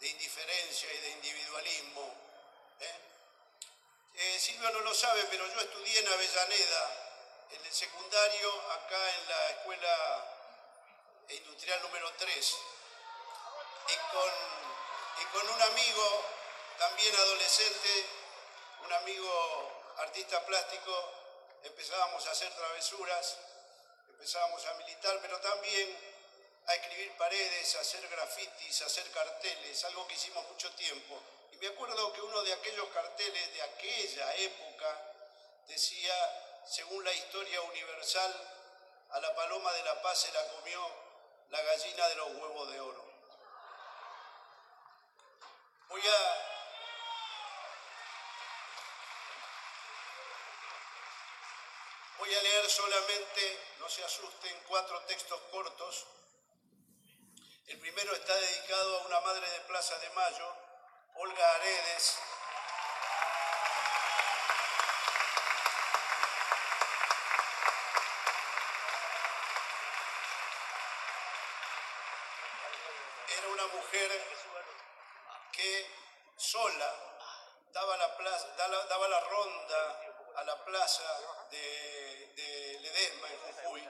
de 0.00 0.08
indiferencia 0.08 0.92
y 0.92 0.98
de 0.98 1.10
individualismo. 1.10 2.14
¿eh? 2.80 3.00
Eh, 4.14 4.38
Silvio 4.40 4.70
no 4.70 4.80
lo 4.80 4.94
sabe, 4.94 5.24
pero 5.30 5.46
yo 5.46 5.60
estudié 5.60 6.00
en 6.00 6.08
Avellaneda, 6.08 7.46
en 7.52 7.64
el 7.64 7.72
secundario, 7.72 8.70
acá 8.72 9.10
en 9.16 9.28
la 9.28 9.50
escuela 9.50 10.36
industrial 11.28 11.82
número 11.82 12.10
3, 12.14 12.56
y 13.88 13.96
con, 14.12 14.30
y 15.20 15.24
con 15.26 15.48
un 15.48 15.62
amigo 15.62 16.24
también 16.78 17.14
adolescente, 17.14 18.06
un 18.84 18.92
amigo 18.92 19.94
artista 19.98 20.44
plástico, 20.46 21.12
empezábamos 21.62 22.26
a 22.26 22.30
hacer 22.30 22.50
travesuras, 22.54 23.36
empezábamos 24.08 24.64
a 24.64 24.74
militar, 24.74 25.18
pero 25.20 25.38
también 25.40 26.09
a 26.70 26.74
escribir 26.74 27.10
paredes, 27.16 27.74
a 27.74 27.80
hacer 27.80 28.06
grafitis, 28.08 28.82
a 28.82 28.86
hacer 28.86 29.10
carteles, 29.10 29.84
algo 29.84 30.06
que 30.06 30.14
hicimos 30.14 30.46
mucho 30.48 30.70
tiempo. 30.74 31.20
Y 31.52 31.56
me 31.56 31.66
acuerdo 31.66 32.12
que 32.12 32.22
uno 32.22 32.42
de 32.42 32.52
aquellos 32.52 32.88
carteles 32.90 33.52
de 33.54 33.62
aquella 33.62 34.34
época 34.36 35.12
decía, 35.66 36.14
según 36.64 37.04
la 37.04 37.12
historia 37.12 37.60
universal, 37.62 38.32
a 39.10 39.20
la 39.20 39.34
paloma 39.34 39.72
de 39.72 39.82
la 39.82 40.00
paz 40.00 40.20
se 40.20 40.32
la 40.32 40.46
comió 40.46 40.80
la 41.48 41.60
gallina 41.60 42.08
de 42.08 42.14
los 42.14 42.28
huevos 42.34 42.70
de 42.70 42.80
oro. 42.80 43.04
Voy 45.88 46.02
a... 46.06 46.46
Voy 52.18 52.34
a 52.34 52.42
leer 52.42 52.70
solamente, 52.70 53.74
no 53.80 53.88
se 53.88 54.04
asusten, 54.04 54.62
cuatro 54.68 55.00
textos 55.06 55.40
cortos 55.50 56.06
El 57.70 57.78
primero 57.78 58.12
está 58.12 58.34
dedicado 58.34 58.98
a 58.98 59.06
una 59.06 59.20
madre 59.20 59.48
de 59.48 59.60
Plaza 59.60 59.96
de 60.00 60.10
Mayo, 60.10 60.56
Olga 61.14 61.54
Aredes. 61.54 62.18
Era 73.38 73.48
una 73.50 73.66
mujer 73.68 74.10
que 75.52 75.90
sola 76.36 76.92
daba 77.72 77.96
la, 77.96 79.20
ronda 79.20 80.00
a 80.34 80.42
la 80.42 80.64
plaza 80.64 81.48
de, 81.52 82.32
de 82.34 82.80
Ledesma 82.80 83.28
en 83.28 83.52
Jujuy. 83.52 83.88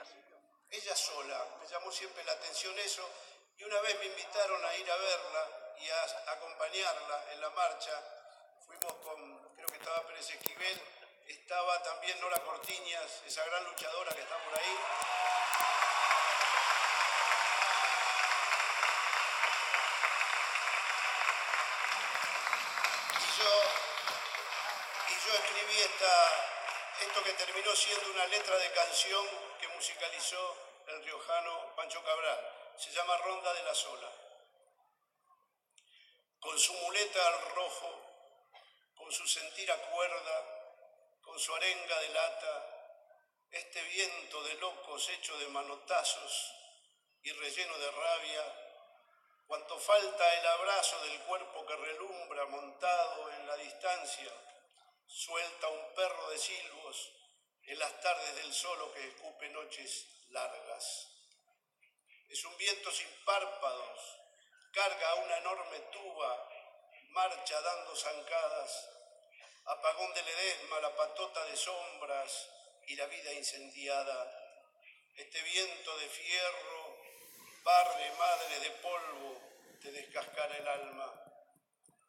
Ella 0.69 0.95
sola, 0.95 1.47
me 1.59 1.67
llamó 1.67 1.91
siempre 1.91 2.23
la 2.25 2.33
atención 2.33 2.77
eso 2.77 3.09
y 3.61 3.63
una 3.63 3.79
vez 3.81 3.99
me 3.99 4.05
invitaron 4.07 4.65
a 4.65 4.75
ir 4.75 4.91
a 4.91 4.95
verla 4.95 5.47
y 5.77 5.89
a 5.89 6.33
acompañarla 6.33 7.25
en 7.31 7.41
la 7.41 7.49
marcha. 7.51 7.91
Fuimos 8.65 8.93
con, 9.03 9.53
creo 9.55 9.67
que 9.67 9.77
estaba 9.77 10.01
Pérez 10.07 10.31
Esquivel, 10.31 10.81
estaba 11.27 11.83
también 11.83 12.19
Nora 12.21 12.39
Cortiñas, 12.39 13.21
esa 13.27 13.45
gran 13.45 13.63
luchadora 13.65 14.11
que 14.15 14.21
está 14.21 14.35
por 14.35 14.57
ahí. 14.57 14.77
Y 23.19 23.37
yo, 23.37 23.63
y 25.09 25.27
yo 25.27 25.35
escribí 25.35 25.81
esta, 25.81 26.13
esto 27.01 27.23
que 27.23 27.33
terminó 27.33 27.75
siendo 27.75 28.09
una 28.09 28.25
letra 28.25 28.57
de 28.57 28.71
canción 28.71 29.27
que 29.59 29.67
musicalizó 29.67 30.57
el 30.87 31.03
riojano 31.03 31.75
Pancho 31.75 32.03
Cabral. 32.03 32.60
Se 32.77 32.91
llama 32.91 33.17
Ronda 33.17 33.53
de 33.53 33.63
la 33.63 33.75
Sola. 33.75 34.11
Con 36.39 36.57
su 36.57 36.73
muleta 36.73 37.27
al 37.27 37.55
rojo, 37.55 38.01
con 38.95 39.11
su 39.11 39.27
sentir 39.27 39.71
a 39.71 39.77
cuerda, 39.77 40.61
con 41.21 41.39
su 41.39 41.53
arenga 41.53 41.99
de 41.99 42.09
lata, 42.09 42.81
este 43.51 43.83
viento 43.83 44.43
de 44.43 44.55
locos 44.55 45.09
hecho 45.09 45.37
de 45.37 45.47
manotazos 45.47 46.53
y 47.21 47.31
relleno 47.33 47.77
de 47.77 47.91
rabia, 47.91 48.55
cuanto 49.45 49.77
falta 49.77 50.33
el 50.39 50.47
abrazo 50.47 51.03
del 51.03 51.19
cuerpo 51.21 51.65
que 51.65 51.75
relumbra 51.75 52.45
montado 52.47 53.31
en 53.31 53.47
la 53.47 53.57
distancia, 53.57 54.31
suelta 55.05 55.67
un 55.67 55.93
perro 55.93 56.29
de 56.29 56.37
silbos 56.37 57.11
en 57.63 57.77
las 57.77 57.99
tardes 58.01 58.35
del 58.37 58.53
solo 58.53 58.91
que 58.93 59.07
escupe 59.07 59.49
noches 59.49 60.07
largas. 60.29 61.20
Es 62.31 62.45
un 62.45 62.55
viento 62.55 62.89
sin 62.93 63.09
párpados, 63.25 64.17
carga 64.71 65.15
una 65.15 65.37
enorme 65.39 65.79
tuba, 65.91 66.49
marcha 67.09 67.59
dando 67.59 67.93
zancadas, 67.93 68.89
apagón 69.65 70.13
de 70.13 70.23
ledesma, 70.23 70.79
la 70.79 70.95
patota 70.95 71.43
de 71.47 71.57
sombras 71.57 72.49
y 72.87 72.95
la 72.95 73.05
vida 73.07 73.33
incendiada. 73.33 74.31
Este 75.17 75.41
viento 75.41 75.97
de 75.97 76.07
fierro, 76.07 76.97
barre 77.65 78.11
madre 78.17 78.59
de 78.61 78.71
polvo, 78.79 79.41
te 79.81 79.91
descascara 79.91 80.55
el 80.55 80.67
alma. 80.69 81.13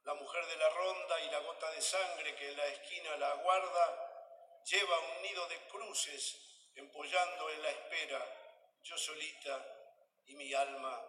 La 0.05 0.14
mujer 0.14 0.47
de 0.47 0.57
la 0.57 0.70
ronda 0.70 1.20
y 1.20 1.31
la 1.31 1.41
gota 1.41 1.68
de 1.73 1.83
sangre 1.83 2.37
que 2.37 2.49
en 2.49 2.57
la 2.59 2.66
esquina 2.66 3.16
la 3.16 3.33
aguarda, 3.33 4.62
lleva 4.66 5.01
un 5.01 5.23
nido 5.23 5.49
de 5.49 5.59
cruces 5.66 6.37
empollando 6.77 7.51
en 7.51 7.62
la 7.62 7.70
espera, 7.70 8.25
yo 8.85 8.97
solita 8.97 9.72
y 10.27 10.35
mi 10.35 10.53
alma. 10.55 11.01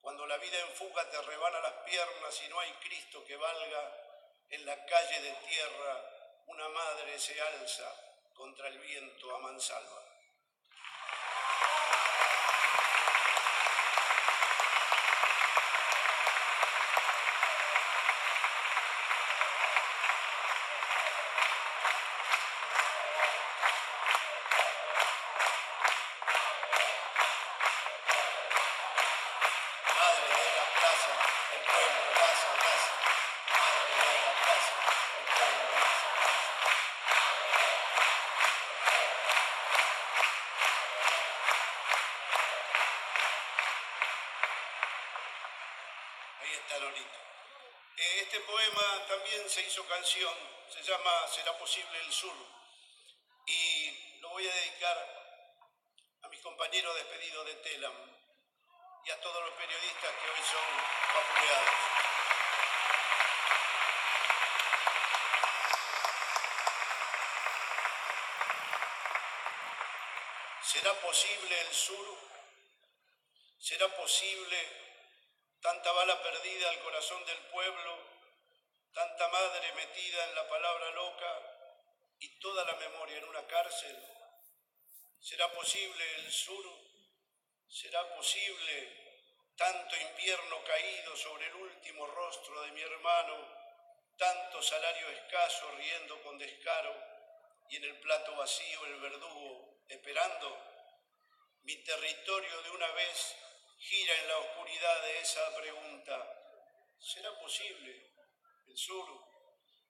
Cuando 0.00 0.26
la 0.26 0.38
vida 0.38 0.58
en 0.60 0.70
fuga 0.72 1.08
te 1.10 1.20
rebana 1.22 1.60
las 1.60 1.72
piernas 1.84 2.42
y 2.44 2.48
no 2.48 2.60
hay 2.60 2.72
Cristo 2.74 3.24
que 3.24 3.36
valga, 3.36 3.92
en 4.50 4.64
la 4.64 4.84
calle 4.84 5.20
de 5.20 5.32
tierra 5.48 6.42
una 6.46 6.68
madre 6.68 7.18
se 7.18 7.40
alza 7.40 7.92
contra 8.34 8.68
el 8.68 8.78
viento 8.78 9.34
a 9.34 9.38
mansalva. 9.40 10.05
Se 49.56 49.62
hizo 49.62 49.86
canción, 49.86 50.34
se 50.68 50.82
llama 50.82 51.26
Será 51.28 51.56
posible 51.56 51.98
el 52.00 52.12
sur. 52.12 52.36
Y 53.46 54.18
lo 54.20 54.28
voy 54.28 54.46
a 54.46 54.54
dedicar 54.54 54.98
a 56.24 56.28
mis 56.28 56.40
compañeros 56.40 56.94
despedidos 56.94 57.46
de 57.46 57.54
Telam 57.54 57.94
y 59.02 59.10
a 59.10 59.20
todos 59.22 59.42
los 59.42 59.54
periodistas 59.54 60.12
que 60.12 60.28
hoy 60.28 60.40
son 60.44 60.60
vapuleados. 61.14 61.74
¿Será 70.64 70.92
posible 71.00 71.60
el 71.62 71.72
sur? 71.72 72.18
¿Será 73.58 73.88
posible 73.96 74.58
tanta 75.62 75.92
bala 75.92 76.22
perdida 76.22 76.68
al 76.68 76.80
corazón 76.80 77.24
del 77.24 77.38
pueblo, 77.46 78.15
tanta 79.16 79.28
madre 79.28 79.72
metida 79.72 80.24
en 80.24 80.34
la 80.34 80.46
palabra 80.46 80.90
loca 80.90 81.40
y 82.18 82.38
toda 82.38 82.64
la 82.66 82.74
memoria 82.74 83.16
en 83.16 83.24
una 83.24 83.46
cárcel? 83.46 83.96
¿Será 85.18 85.50
posible 85.52 86.04
el 86.16 86.30
sur? 86.30 86.66
¿Será 87.66 88.14
posible 88.14 89.32
tanto 89.56 89.96
invierno 89.96 90.62
caído 90.64 91.16
sobre 91.16 91.46
el 91.46 91.54
último 91.54 92.06
rostro 92.08 92.60
de 92.62 92.72
mi 92.72 92.82
hermano, 92.82 93.36
tanto 94.18 94.60
salario 94.60 95.08
escaso 95.08 95.70
riendo 95.78 96.22
con 96.22 96.36
descaro 96.36 96.94
y 97.70 97.76
en 97.76 97.84
el 97.84 97.98
plato 98.00 98.36
vacío 98.36 98.84
el 98.84 99.00
verdugo 99.00 99.82
esperando? 99.88 100.60
Mi 101.62 101.82
territorio 101.84 102.62
de 102.62 102.70
una 102.70 102.88
vez 102.88 103.34
gira 103.78 104.14
en 104.14 104.28
la 104.28 104.38
oscuridad 104.38 105.02
de 105.04 105.20
esa 105.20 105.56
pregunta. 105.56 106.42
¿Será 106.98 107.30
posible 107.38 108.15
el 108.68 108.76
sur? 108.76 109.08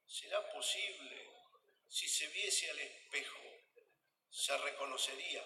¿Será 0.06 0.40
posible 0.52 1.30
si 1.88 2.08
se 2.08 2.26
viese 2.28 2.70
al 2.70 2.78
espejo? 2.78 3.38
¿Se 4.30 4.56
reconocería? 4.58 5.42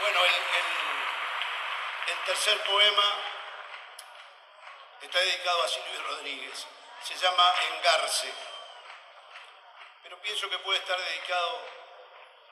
Bueno, 0.00 0.24
el, 0.24 0.34
tercer 2.26 2.60
poema 2.64 3.22
está 5.00 5.18
dedicado 5.20 5.62
a 5.62 5.68
Silvio 5.68 6.02
Rodríguez. 6.02 6.66
Se 7.02 7.14
llama 7.16 7.54
Engarce. 7.70 8.32
Pero 10.02 10.20
pienso 10.20 10.50
que 10.50 10.58
puede 10.58 10.78
estar 10.80 10.98
dedicado 10.98 11.60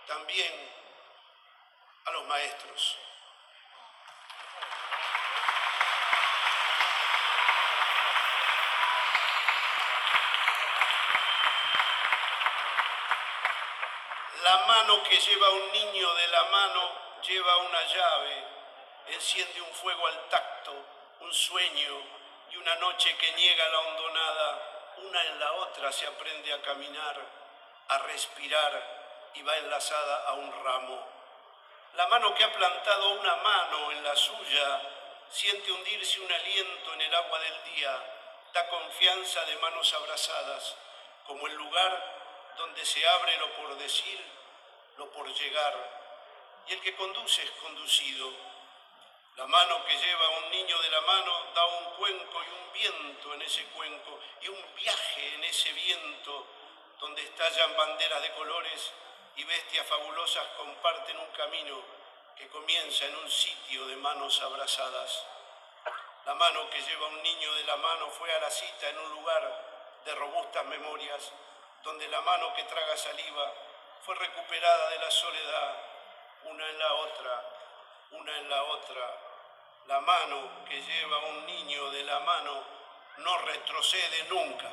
también 0.06 0.83
a 2.04 2.10
los 2.12 2.26
maestros. 2.26 2.98
La 14.42 14.56
mano 14.66 15.02
que 15.04 15.16
lleva 15.16 15.50
un 15.50 15.72
niño 15.72 16.14
de 16.14 16.28
la 16.28 16.44
mano 16.44 16.90
lleva 17.22 17.56
una 17.58 17.82
llave, 17.84 18.44
enciende 19.06 19.62
un 19.62 19.72
fuego 19.72 20.06
al 20.06 20.28
tacto, 20.28 20.74
un 21.20 21.32
sueño 21.32 22.02
y 22.50 22.56
una 22.56 22.74
noche 22.76 23.16
que 23.16 23.32
niega 23.32 23.68
la 23.68 23.78
hondonada, 23.80 24.92
una 24.98 25.22
en 25.24 25.40
la 25.40 25.52
otra 25.54 25.90
se 25.90 26.06
aprende 26.06 26.52
a 26.52 26.60
caminar, 26.60 27.18
a 27.88 27.98
respirar 27.98 29.30
y 29.34 29.42
va 29.42 29.56
enlazada 29.56 30.28
a 30.28 30.32
un 30.34 30.52
ramo. 30.62 31.13
La 31.96 32.08
mano 32.08 32.34
que 32.34 32.42
ha 32.42 32.52
plantado 32.52 33.10
una 33.20 33.36
mano 33.36 33.92
en 33.92 34.02
la 34.02 34.16
suya 34.16 34.80
siente 35.28 35.70
hundirse 35.70 36.18
un 36.20 36.32
aliento 36.32 36.92
en 36.92 37.00
el 37.02 37.14
agua 37.14 37.38
del 37.38 37.64
día, 37.72 38.50
da 38.52 38.68
confianza 38.68 39.44
de 39.44 39.56
manos 39.58 39.94
abrazadas, 39.94 40.74
como 41.24 41.46
el 41.46 41.54
lugar 41.54 42.54
donde 42.58 42.84
se 42.84 43.06
abre 43.08 43.36
lo 43.38 43.48
por 43.52 43.76
decir, 43.78 44.20
lo 44.96 45.08
por 45.12 45.32
llegar, 45.32 45.74
y 46.66 46.72
el 46.72 46.80
que 46.80 46.96
conduce 46.96 47.44
es 47.44 47.50
conducido. 47.62 48.28
La 49.36 49.46
mano 49.46 49.84
que 49.84 49.96
lleva 49.96 50.26
a 50.26 50.30
un 50.30 50.50
niño 50.50 50.76
de 50.80 50.90
la 50.90 51.00
mano 51.00 51.46
da 51.54 51.64
un 51.64 51.84
cuenco 51.94 52.42
y 52.42 52.48
un 52.48 52.72
viento 52.72 53.34
en 53.34 53.42
ese 53.42 53.64
cuenco, 53.66 54.18
y 54.40 54.48
un 54.48 54.74
viaje 54.74 55.34
en 55.34 55.44
ese 55.44 55.72
viento, 55.72 56.46
donde 56.98 57.22
estallan 57.22 57.76
banderas 57.76 58.20
de 58.20 58.32
colores 58.32 58.92
y 59.36 59.44
bestias 59.44 59.86
fabulosas 59.86 60.46
comparten 60.56 61.18
un 61.18 61.30
camino 61.32 61.82
que 62.36 62.48
comienza 62.48 63.04
en 63.06 63.16
un 63.16 63.30
sitio 63.30 63.86
de 63.86 63.96
manos 63.96 64.40
abrazadas. 64.42 65.24
La 66.26 66.34
mano 66.34 66.68
que 66.70 66.80
lleva 66.80 67.06
un 67.08 67.22
niño 67.22 67.54
de 67.54 67.64
la 67.64 67.76
mano 67.76 68.08
fue 68.10 68.32
a 68.32 68.40
la 68.40 68.50
cita 68.50 68.88
en 68.88 68.98
un 68.98 69.10
lugar 69.10 70.02
de 70.04 70.14
robustas 70.14 70.64
memorias, 70.66 71.32
donde 71.82 72.08
la 72.08 72.20
mano 72.22 72.54
que 72.54 72.64
traga 72.64 72.96
saliva 72.96 73.52
fue 74.04 74.14
recuperada 74.14 74.90
de 74.90 74.98
la 74.98 75.10
soledad, 75.10 75.76
una 76.44 76.68
en 76.68 76.78
la 76.78 76.92
otra, 76.94 77.44
una 78.10 78.38
en 78.38 78.50
la 78.50 78.62
otra. 78.64 79.18
La 79.86 80.00
mano 80.00 80.64
que 80.68 80.80
lleva 80.80 81.18
un 81.18 81.46
niño 81.46 81.90
de 81.90 82.04
la 82.04 82.20
mano 82.20 82.64
no 83.18 83.38
retrocede 83.38 84.24
nunca. 84.24 84.70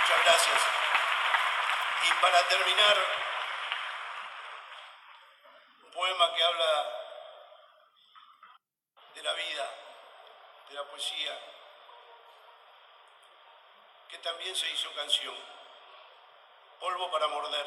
Muchas 0.00 0.24
gracias. 0.24 0.62
Y 2.04 2.07
para 2.20 2.48
terminar, 2.48 2.96
un 5.82 5.90
poema 5.90 6.34
que 6.34 6.42
habla 6.42 6.98
de 9.14 9.22
la 9.22 9.32
vida, 9.34 9.74
de 10.68 10.74
la 10.74 10.84
poesía, 10.84 11.38
que 14.08 14.18
también 14.18 14.54
se 14.56 14.68
hizo 14.70 14.92
canción. 14.94 15.34
Polvo 16.80 17.10
para 17.10 17.26
morder. 17.28 17.66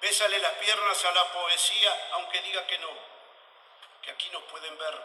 Bésale 0.00 0.38
las 0.38 0.52
piernas 0.52 1.04
a 1.04 1.12
la 1.12 1.32
poesía, 1.32 2.08
aunque 2.12 2.40
diga 2.42 2.66
que 2.66 2.78
no, 2.78 2.90
que 4.02 4.10
aquí 4.10 4.28
nos 4.30 4.42
pueden 4.44 4.76
ver. 4.78 5.02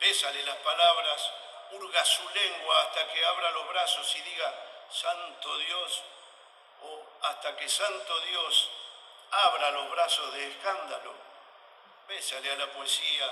Bésale 0.00 0.42
las 0.44 0.56
palabras, 0.56 1.30
hurga 1.72 2.04
su 2.04 2.28
lengua 2.30 2.82
hasta 2.82 3.06
que 3.12 3.24
abra 3.24 3.50
los 3.52 3.68
brazos 3.68 4.16
y 4.16 4.22
diga, 4.22 4.73
Santo 4.90 5.58
Dios, 5.58 6.02
o 6.82 7.02
hasta 7.22 7.56
que 7.56 7.68
Santo 7.68 8.20
Dios 8.20 8.70
abra 9.30 9.70
los 9.72 9.90
brazos 9.90 10.32
de 10.34 10.48
escándalo. 10.48 11.14
Bésale 12.06 12.52
a 12.52 12.56
la 12.56 12.72
poesía, 12.72 13.30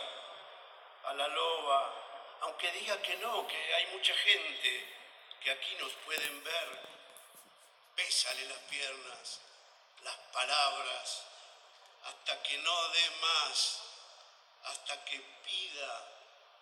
a 1.05 1.15
la 1.15 1.29
loba, 1.29 1.95
aunque 2.43 2.71
diga 2.73 3.01
que 3.03 3.17
no, 3.17 3.47
que 3.47 3.75
hay 3.75 3.87
mucha 3.89 4.15
gente 4.15 4.97
que 5.41 5.51
aquí 5.51 5.75
nos 5.77 5.93
pueden 6.05 6.43
ver. 6.45 6.81
Bésale 7.95 8.47
las 8.47 8.59
piernas, 8.59 9.41
las 10.03 10.17
palabras, 10.33 11.23
hasta 12.05 12.43
que 12.43 12.59
no 12.59 12.89
dé 12.89 13.11
más, 13.21 13.83
hasta 14.65 15.05
que 15.05 15.21
pida, 15.45 16.09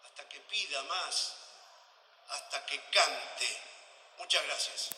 hasta 0.04 0.28
que 0.28 0.40
pida 0.40 0.82
más, 0.84 1.36
hasta 2.28 2.66
que 2.66 2.80
cante. 2.90 3.69
Muchas 4.18 4.42
gracias. 4.46 4.90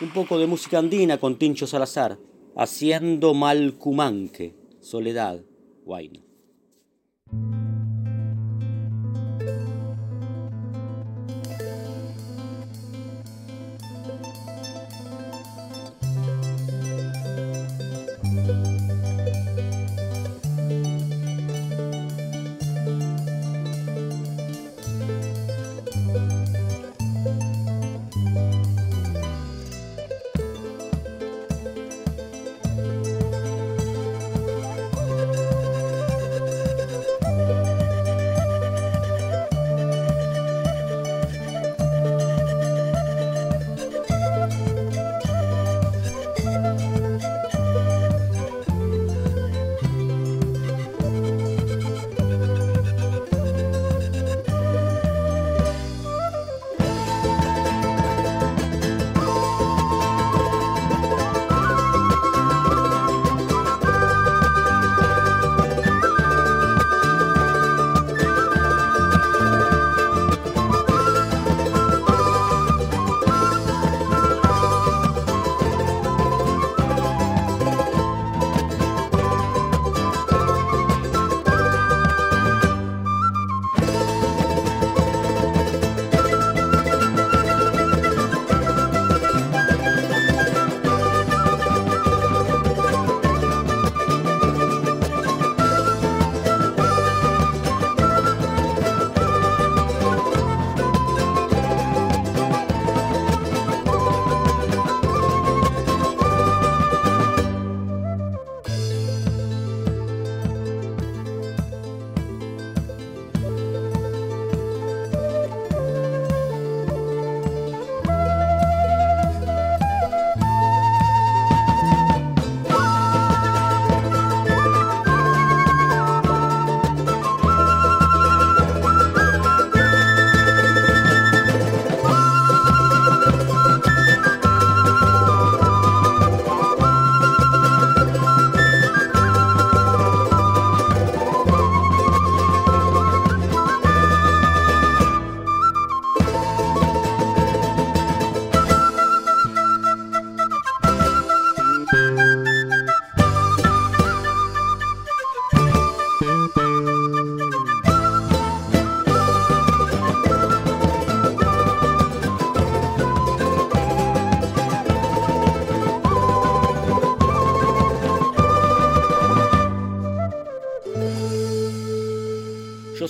Un 0.00 0.10
poco 0.10 0.38
de 0.38 0.46
música 0.46 0.78
andina 0.78 1.18
con 1.18 1.38
Tincho 1.38 1.66
Salazar, 1.66 2.18
haciendo 2.56 3.34
Malcumanque, 3.34 4.56
Soledad, 4.80 5.40
Guayna. 5.84 6.31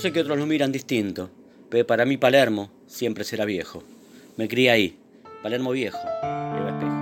Sé 0.03 0.12
que 0.12 0.20
otros 0.20 0.36
lo 0.36 0.46
miran 0.46 0.72
distinto, 0.72 1.30
pero 1.70 1.86
para 1.86 2.05
mí 2.05 2.16
Palermo 2.16 2.70
siempre 2.88 3.22
será 3.22 3.44
viejo. 3.44 3.84
Me 4.36 4.48
crié 4.48 4.70
ahí, 4.70 4.98
Palermo 5.44 5.70
viejo, 5.70 6.00
Eva 6.22 6.70
Espejo. 6.70 6.92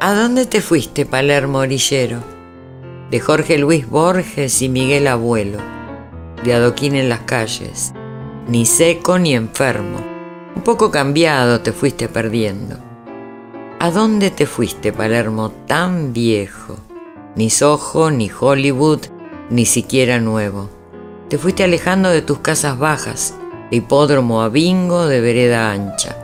¿A 0.00 0.14
dónde 0.14 0.46
te 0.46 0.60
fuiste, 0.60 1.06
Palermo 1.06 1.58
Orillero? 1.58 2.22
De 3.10 3.18
Jorge 3.18 3.58
Luis 3.58 3.88
Borges 3.88 4.62
y 4.62 4.68
Miguel 4.68 5.08
Abuelo, 5.08 5.58
de 6.44 6.54
adoquín 6.54 6.94
en 6.94 7.08
las 7.08 7.22
calles, 7.22 7.92
ni 8.46 8.64
seco 8.64 9.18
ni 9.18 9.34
enfermo, 9.34 9.98
un 10.54 10.62
poco 10.62 10.92
cambiado 10.92 11.62
te 11.62 11.72
fuiste 11.72 12.08
perdiendo. 12.08 12.89
¿A 13.82 13.90
dónde 13.90 14.30
te 14.30 14.44
fuiste, 14.44 14.92
Palermo, 14.92 15.52
tan 15.66 16.12
viejo? 16.12 16.76
Ni 17.34 17.48
Soho, 17.48 18.10
ni 18.10 18.30
Hollywood, 18.30 19.06
ni 19.48 19.64
siquiera 19.64 20.20
nuevo. 20.20 20.68
Te 21.30 21.38
fuiste 21.38 21.64
alejando 21.64 22.10
de 22.10 22.20
tus 22.20 22.40
casas 22.40 22.78
bajas, 22.78 23.34
de 23.70 23.78
hipódromo 23.78 24.42
a 24.42 24.50
bingo, 24.50 25.06
de 25.06 25.22
vereda 25.22 25.72
ancha. 25.72 26.14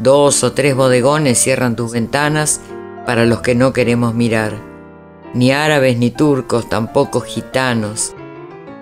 Dos 0.00 0.42
o 0.42 0.52
tres 0.52 0.74
bodegones 0.74 1.38
cierran 1.38 1.76
tus 1.76 1.92
ventanas 1.92 2.62
para 3.04 3.26
los 3.26 3.40
que 3.40 3.54
no 3.54 3.74
queremos 3.74 4.14
mirar. 4.14 4.54
Ni 5.34 5.52
árabes 5.52 5.98
ni 5.98 6.10
turcos, 6.10 6.70
tampoco 6.70 7.20
gitanos. 7.20 8.14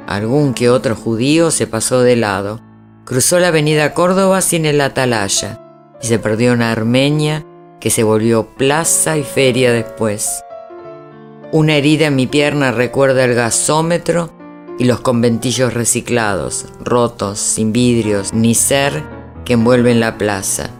Algún 0.07 0.55
que 0.55 0.71
otro 0.71 0.95
judío 0.95 1.51
se 1.51 1.67
pasó 1.67 2.03
de 2.03 2.15
lado, 2.15 2.61
cruzó 3.05 3.41
la 3.41 3.49
avenida 3.49 3.95
Córdoba 3.95 4.43
sin 4.43 4.65
el 4.65 4.81
atalaya 4.81 5.61
y 6.01 6.07
se 6.07 6.21
perdió 6.21 6.53
en 6.53 6.63
Armenia 6.63 7.45
que 7.81 7.91
se 7.91 8.03
volvió 8.03 8.47
plaza 8.47 9.17
y 9.17 9.23
feria 9.23 9.73
después. 9.73 10.43
Una 11.53 11.77
herida 11.77 12.07
en 12.07 12.17
mi 12.17 12.27
pierna 12.27 12.73
recuerda 12.73 13.25
el 13.25 13.35
gasómetro 13.35 14.31
y 14.79 14.85
los 14.85 15.01
conventillos 15.01 15.75
reciclados, 15.75 16.67
rotos, 16.81 17.39
sin 17.39 17.73
vidrios, 17.73 18.33
ni 18.35 18.55
ser 18.55 19.03
que 19.45 19.55
envuelven 19.55 20.01
la 20.01 20.19
plaza 20.19 20.71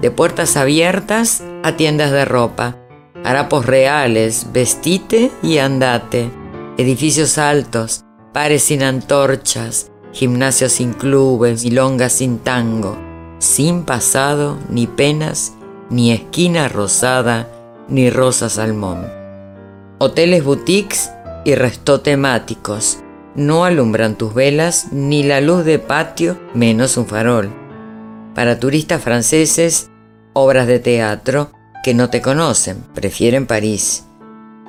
de 0.00 0.10
puertas 0.10 0.56
abiertas 0.56 1.42
a 1.62 1.76
tiendas 1.76 2.12
de 2.12 2.24
ropa, 2.24 2.76
harapos 3.24 3.66
reales, 3.66 4.46
vestite 4.52 5.30
y 5.42 5.58
andate, 5.58 6.30
edificios 6.76 7.38
altos, 7.38 8.04
pares 8.32 8.62
sin 8.62 8.82
antorchas, 8.82 9.90
gimnasios 10.12 10.72
sin 10.72 10.92
clubes, 10.92 11.64
milongas 11.64 12.12
sin 12.12 12.38
tango, 12.38 12.96
sin 13.38 13.82
pasado, 13.82 14.58
ni 14.70 14.86
penas, 14.86 15.54
ni 15.90 16.12
esquina 16.12 16.68
rosada, 16.68 17.48
ni 17.88 18.10
rosa 18.10 18.48
salmón. 18.48 19.06
Hoteles 19.98 20.44
boutiques 20.44 21.10
y 21.44 21.54
resto 21.54 22.00
temáticos, 22.00 22.98
no 23.34 23.64
alumbran 23.64 24.16
tus 24.16 24.34
velas 24.34 24.92
ni 24.92 25.22
la 25.22 25.40
luz 25.40 25.64
de 25.64 25.78
patio, 25.78 26.38
menos 26.54 26.96
un 26.96 27.06
farol 27.06 27.50
para 28.38 28.60
turistas 28.60 29.02
franceses, 29.02 29.90
obras 30.32 30.68
de 30.68 30.78
teatro 30.78 31.50
que 31.82 31.92
no 31.92 32.08
te 32.08 32.22
conocen, 32.22 32.84
prefieren 32.94 33.46
París. 33.46 34.06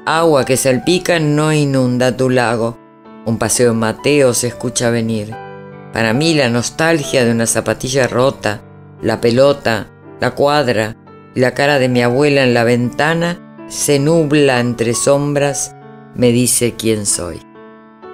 Agua 0.07 0.43
que 0.43 0.57
salpica 0.57 1.19
no 1.19 1.53
inunda 1.53 2.17
tu 2.17 2.31
lago. 2.31 2.79
Un 3.27 3.37
paseo 3.37 3.75
Mateo 3.75 4.33
se 4.33 4.47
escucha 4.47 4.89
venir. 4.89 5.35
Para 5.93 6.13
mí 6.13 6.33
la 6.33 6.49
nostalgia 6.49 7.23
de 7.23 7.31
una 7.31 7.45
zapatilla 7.45 8.07
rota, 8.07 8.61
la 9.03 9.21
pelota, 9.21 9.85
la 10.19 10.31
cuadra 10.31 10.95
la 11.35 11.53
cara 11.53 11.79
de 11.79 11.89
mi 11.89 12.01
abuela 12.01 12.43
en 12.43 12.53
la 12.53 12.63
ventana 12.63 13.65
se 13.67 13.99
nubla 13.99 14.59
entre 14.59 14.93
sombras, 14.93 15.75
me 16.15 16.31
dice 16.31 16.73
quién 16.77 17.05
soy. 17.05 17.39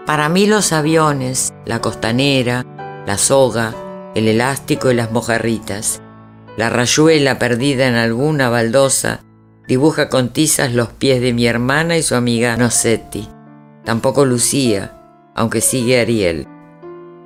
Para 0.06 0.30
mí 0.30 0.46
los 0.46 0.74
aviones, 0.74 1.54
la 1.66 1.82
costanera, 1.82 2.66
la 3.08 3.18
soga, 3.18 3.74
el 4.16 4.28
elástico 4.28 4.92
y 4.92 4.96
las 4.96 5.12
mojarritas. 5.12 6.02
La 6.58 6.70
rayuela 6.70 7.40
perdida 7.40 7.88
en 7.88 7.96
alguna 7.96 8.50
baldosa 8.50 9.22
dibuja 9.68 10.10
con 10.10 10.30
tizas 10.30 10.74
los 10.74 10.90
pies 10.90 11.22
de 11.22 11.34
mi 11.34 11.48
hermana 11.48 11.98
y 11.98 12.04
su 12.04 12.16
amiga 12.16 12.56
Nocetti. 12.58 13.28
Tampoco 13.84 14.26
Lucía, 14.26 14.94
aunque 15.36 15.62
sigue 15.62 16.00
Ariel. 16.00 16.48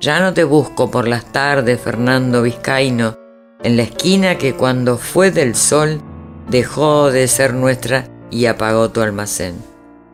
Ya 0.00 0.20
no 0.20 0.32
te 0.32 0.44
busco 0.44 0.90
por 0.90 1.06
las 1.06 1.26
tardes, 1.26 1.80
Fernando 1.80 2.42
Vizcaíno, 2.42 3.16
en 3.62 3.76
la 3.76 3.82
esquina 3.82 4.38
que 4.38 4.54
cuando 4.54 4.98
fue 4.98 5.30
del 5.30 5.54
sol 5.54 6.00
dejó 6.48 7.10
de 7.10 7.28
ser 7.28 7.54
nuestra 7.54 8.08
y 8.30 8.46
apagó 8.46 8.90
tu 8.90 9.00
almacén. 9.00 9.56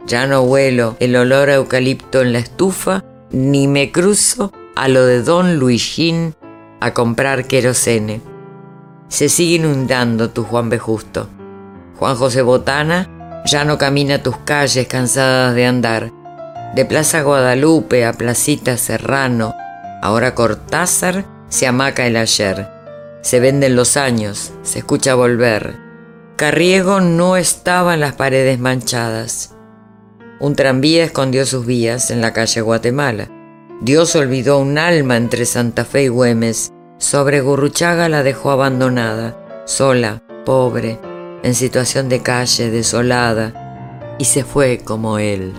Ya 0.06 0.26
no 0.26 0.42
huelo 0.42 0.96
el 1.00 1.16
olor 1.16 1.50
a 1.50 1.54
eucalipto 1.54 2.22
en 2.22 2.32
la 2.32 2.38
estufa, 2.38 3.04
ni 3.30 3.66
me 3.66 3.90
cruzo 3.90 4.52
a 4.76 4.88
lo 4.88 5.04
de 5.04 5.22
Don 5.22 5.58
Luigín 5.58 6.34
a 6.80 6.92
comprar 6.92 7.46
querosene. 7.46 8.20
Se 9.08 9.28
sigue 9.28 9.56
inundando 9.56 10.30
tu 10.30 10.44
Juan 10.44 10.68
B. 10.68 10.78
Justo. 10.78 11.28
Juan 11.98 12.16
José 12.16 12.42
Botana 12.42 13.42
ya 13.46 13.64
no 13.64 13.78
camina 13.78 14.22
tus 14.22 14.36
calles 14.38 14.86
cansadas 14.86 15.54
de 15.54 15.66
andar. 15.66 16.12
De 16.74 16.84
Plaza 16.84 17.22
Guadalupe 17.22 18.04
a 18.04 18.12
Placita 18.12 18.76
Serrano, 18.76 19.54
ahora 20.02 20.34
Cortázar 20.34 21.24
se 21.48 21.66
amaca 21.66 22.06
el 22.06 22.16
ayer. 22.16 22.75
Se 23.26 23.40
venden 23.40 23.74
los 23.74 23.96
años, 23.96 24.52
se 24.62 24.78
escucha 24.78 25.16
volver. 25.16 25.80
Carriego 26.36 27.00
no 27.00 27.36
estaba 27.36 27.94
en 27.94 27.98
las 27.98 28.14
paredes 28.14 28.60
manchadas. 28.60 29.52
Un 30.38 30.54
tranvía 30.54 31.02
escondió 31.02 31.44
sus 31.44 31.66
vías 31.66 32.12
en 32.12 32.20
la 32.20 32.32
calle 32.32 32.60
Guatemala. 32.60 33.28
Dios 33.80 34.14
olvidó 34.14 34.60
un 34.60 34.78
alma 34.78 35.16
entre 35.16 35.44
Santa 35.44 35.84
Fe 35.84 36.04
y 36.04 36.08
Güemes. 36.08 36.70
Sobre 36.98 37.40
Gurruchaga 37.40 38.08
la 38.08 38.22
dejó 38.22 38.52
abandonada, 38.52 39.64
sola, 39.66 40.22
pobre, 40.44 41.00
en 41.42 41.56
situación 41.56 42.08
de 42.08 42.22
calle, 42.22 42.70
desolada, 42.70 44.14
y 44.20 44.26
se 44.26 44.44
fue 44.44 44.82
como 44.84 45.18
él. 45.18 45.52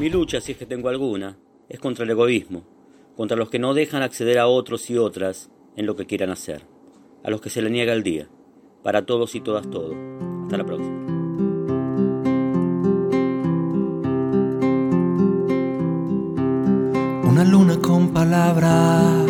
Mi 0.00 0.08
lucha, 0.08 0.40
si 0.40 0.52
es 0.52 0.58
que 0.58 0.64
tengo 0.64 0.88
alguna, 0.88 1.36
es 1.68 1.78
contra 1.78 2.04
el 2.04 2.10
egoísmo, 2.10 2.64
contra 3.18 3.36
los 3.36 3.50
que 3.50 3.58
no 3.58 3.74
dejan 3.74 4.02
acceder 4.02 4.38
a 4.38 4.46
otros 4.46 4.88
y 4.88 4.96
otras 4.96 5.50
en 5.76 5.84
lo 5.84 5.94
que 5.94 6.06
quieran 6.06 6.30
hacer, 6.30 6.62
a 7.22 7.28
los 7.28 7.42
que 7.42 7.50
se 7.50 7.60
le 7.60 7.68
niega 7.68 7.92
el 7.92 8.02
día, 8.02 8.26
para 8.82 9.04
todos 9.04 9.34
y 9.34 9.42
todas 9.42 9.68
todo. 9.68 9.94
Hasta 10.44 10.56
la 10.56 10.64
próxima. 10.64 10.96
Una 17.28 17.44
luna 17.44 17.78
con 17.78 18.14
palabras, 18.14 19.26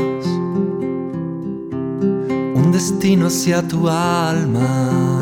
un 2.54 2.70
destino 2.70 3.26
hacia 3.26 3.66
tu 3.66 3.88
alma. 3.88 5.18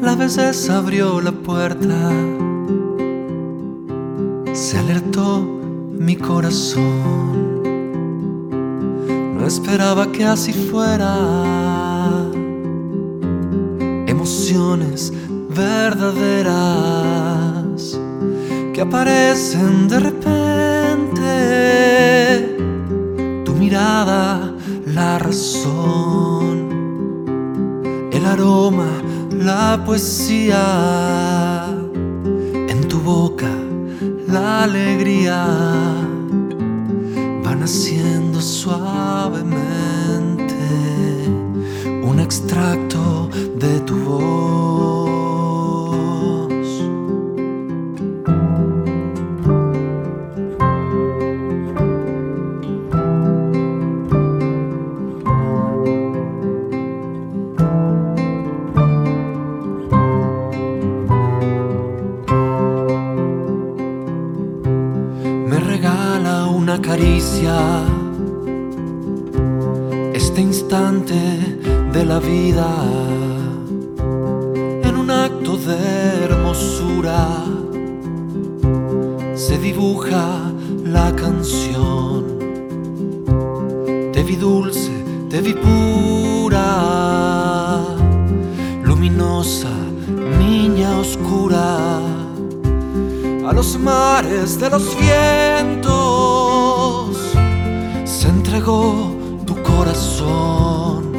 La 0.00 0.16
veces 0.16 0.70
abrió 0.70 1.20
la 1.20 1.32
puerta 1.32 2.10
se 4.72 4.78
alertó 4.78 5.40
mi 5.98 6.16
corazón. 6.16 7.62
No 9.36 9.46
esperaba 9.46 10.10
que 10.10 10.24
así 10.24 10.54
fuera. 10.54 11.14
Emociones 14.06 15.12
verdaderas 15.54 16.56
que 18.72 18.80
aparecen 18.80 19.88
de 19.88 20.00
repente. 20.08 21.26
Tu 23.44 23.52
mirada, 23.52 24.54
la 24.86 25.18
razón, 25.18 26.56
el 28.10 28.24
aroma, 28.24 28.88
la 29.38 29.82
poesía 29.84 30.64
en 32.72 32.88
tu 32.88 33.00
boca 33.00 33.61
la 34.32 34.62
alegría 34.62 35.44
va 37.44 37.54
naciendo 37.54 38.40
suavemente 38.40 40.54
un 42.02 42.18
extracto 42.18 43.28
de 43.56 43.80
tu 43.80 43.96
voz. 44.04 44.61
Este 70.32 70.40
instante 70.40 71.14
de 71.92 72.06
la 72.06 72.18
vida 72.18 72.66
en 74.82 74.96
un 74.96 75.10
acto 75.10 75.58
de 75.58 76.24
hermosura. 76.24 77.28
Se 79.34 79.58
dibuja 79.58 80.24
la 80.86 81.14
canción. 81.14 82.24
Te 84.14 84.22
vi 84.22 84.36
dulce 84.36 84.90
te 85.28 85.42
vi 85.42 85.52
pura 85.52 86.64
luminosa 88.84 89.68
niña 90.38 90.96
oscura. 90.98 91.98
A 93.46 93.52
los 93.52 93.78
mares 93.78 94.58
de 94.58 94.70
los 94.70 94.96
vientos 94.98 95.88
se 98.06 98.28
entregó 98.28 99.11
corazón. 99.82 101.10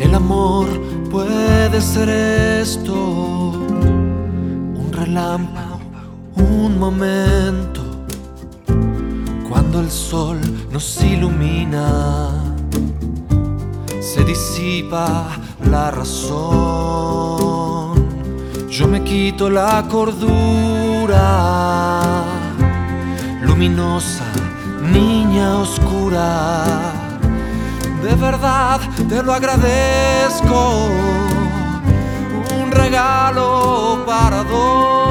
El 0.00 0.14
amor 0.14 0.66
puede 1.10 1.78
ser 1.82 2.08
esto, 2.08 2.94
un 2.94 4.88
relámpago, 4.90 5.80
un 6.36 6.78
momento, 6.78 7.82
cuando 9.46 9.80
el 9.80 9.90
sol 9.90 10.40
nos 10.70 11.02
ilumina, 11.02 12.30
se 14.00 14.24
disipa 14.24 15.28
la 15.70 15.90
razón. 15.90 16.46
Yo 18.70 18.88
me 18.88 19.02
quito 19.02 19.50
la 19.50 19.84
cordura, 19.90 21.18
luminosa, 23.42 24.24
niña 24.86 25.58
oscura. 25.58 26.64
De 28.02 28.14
verdad 28.14 28.80
te 29.08 29.22
lo 29.22 29.32
agradezco, 29.32 30.88
un 32.60 32.70
regalo 32.70 34.04
para 34.06 34.42
dos. 34.44 35.05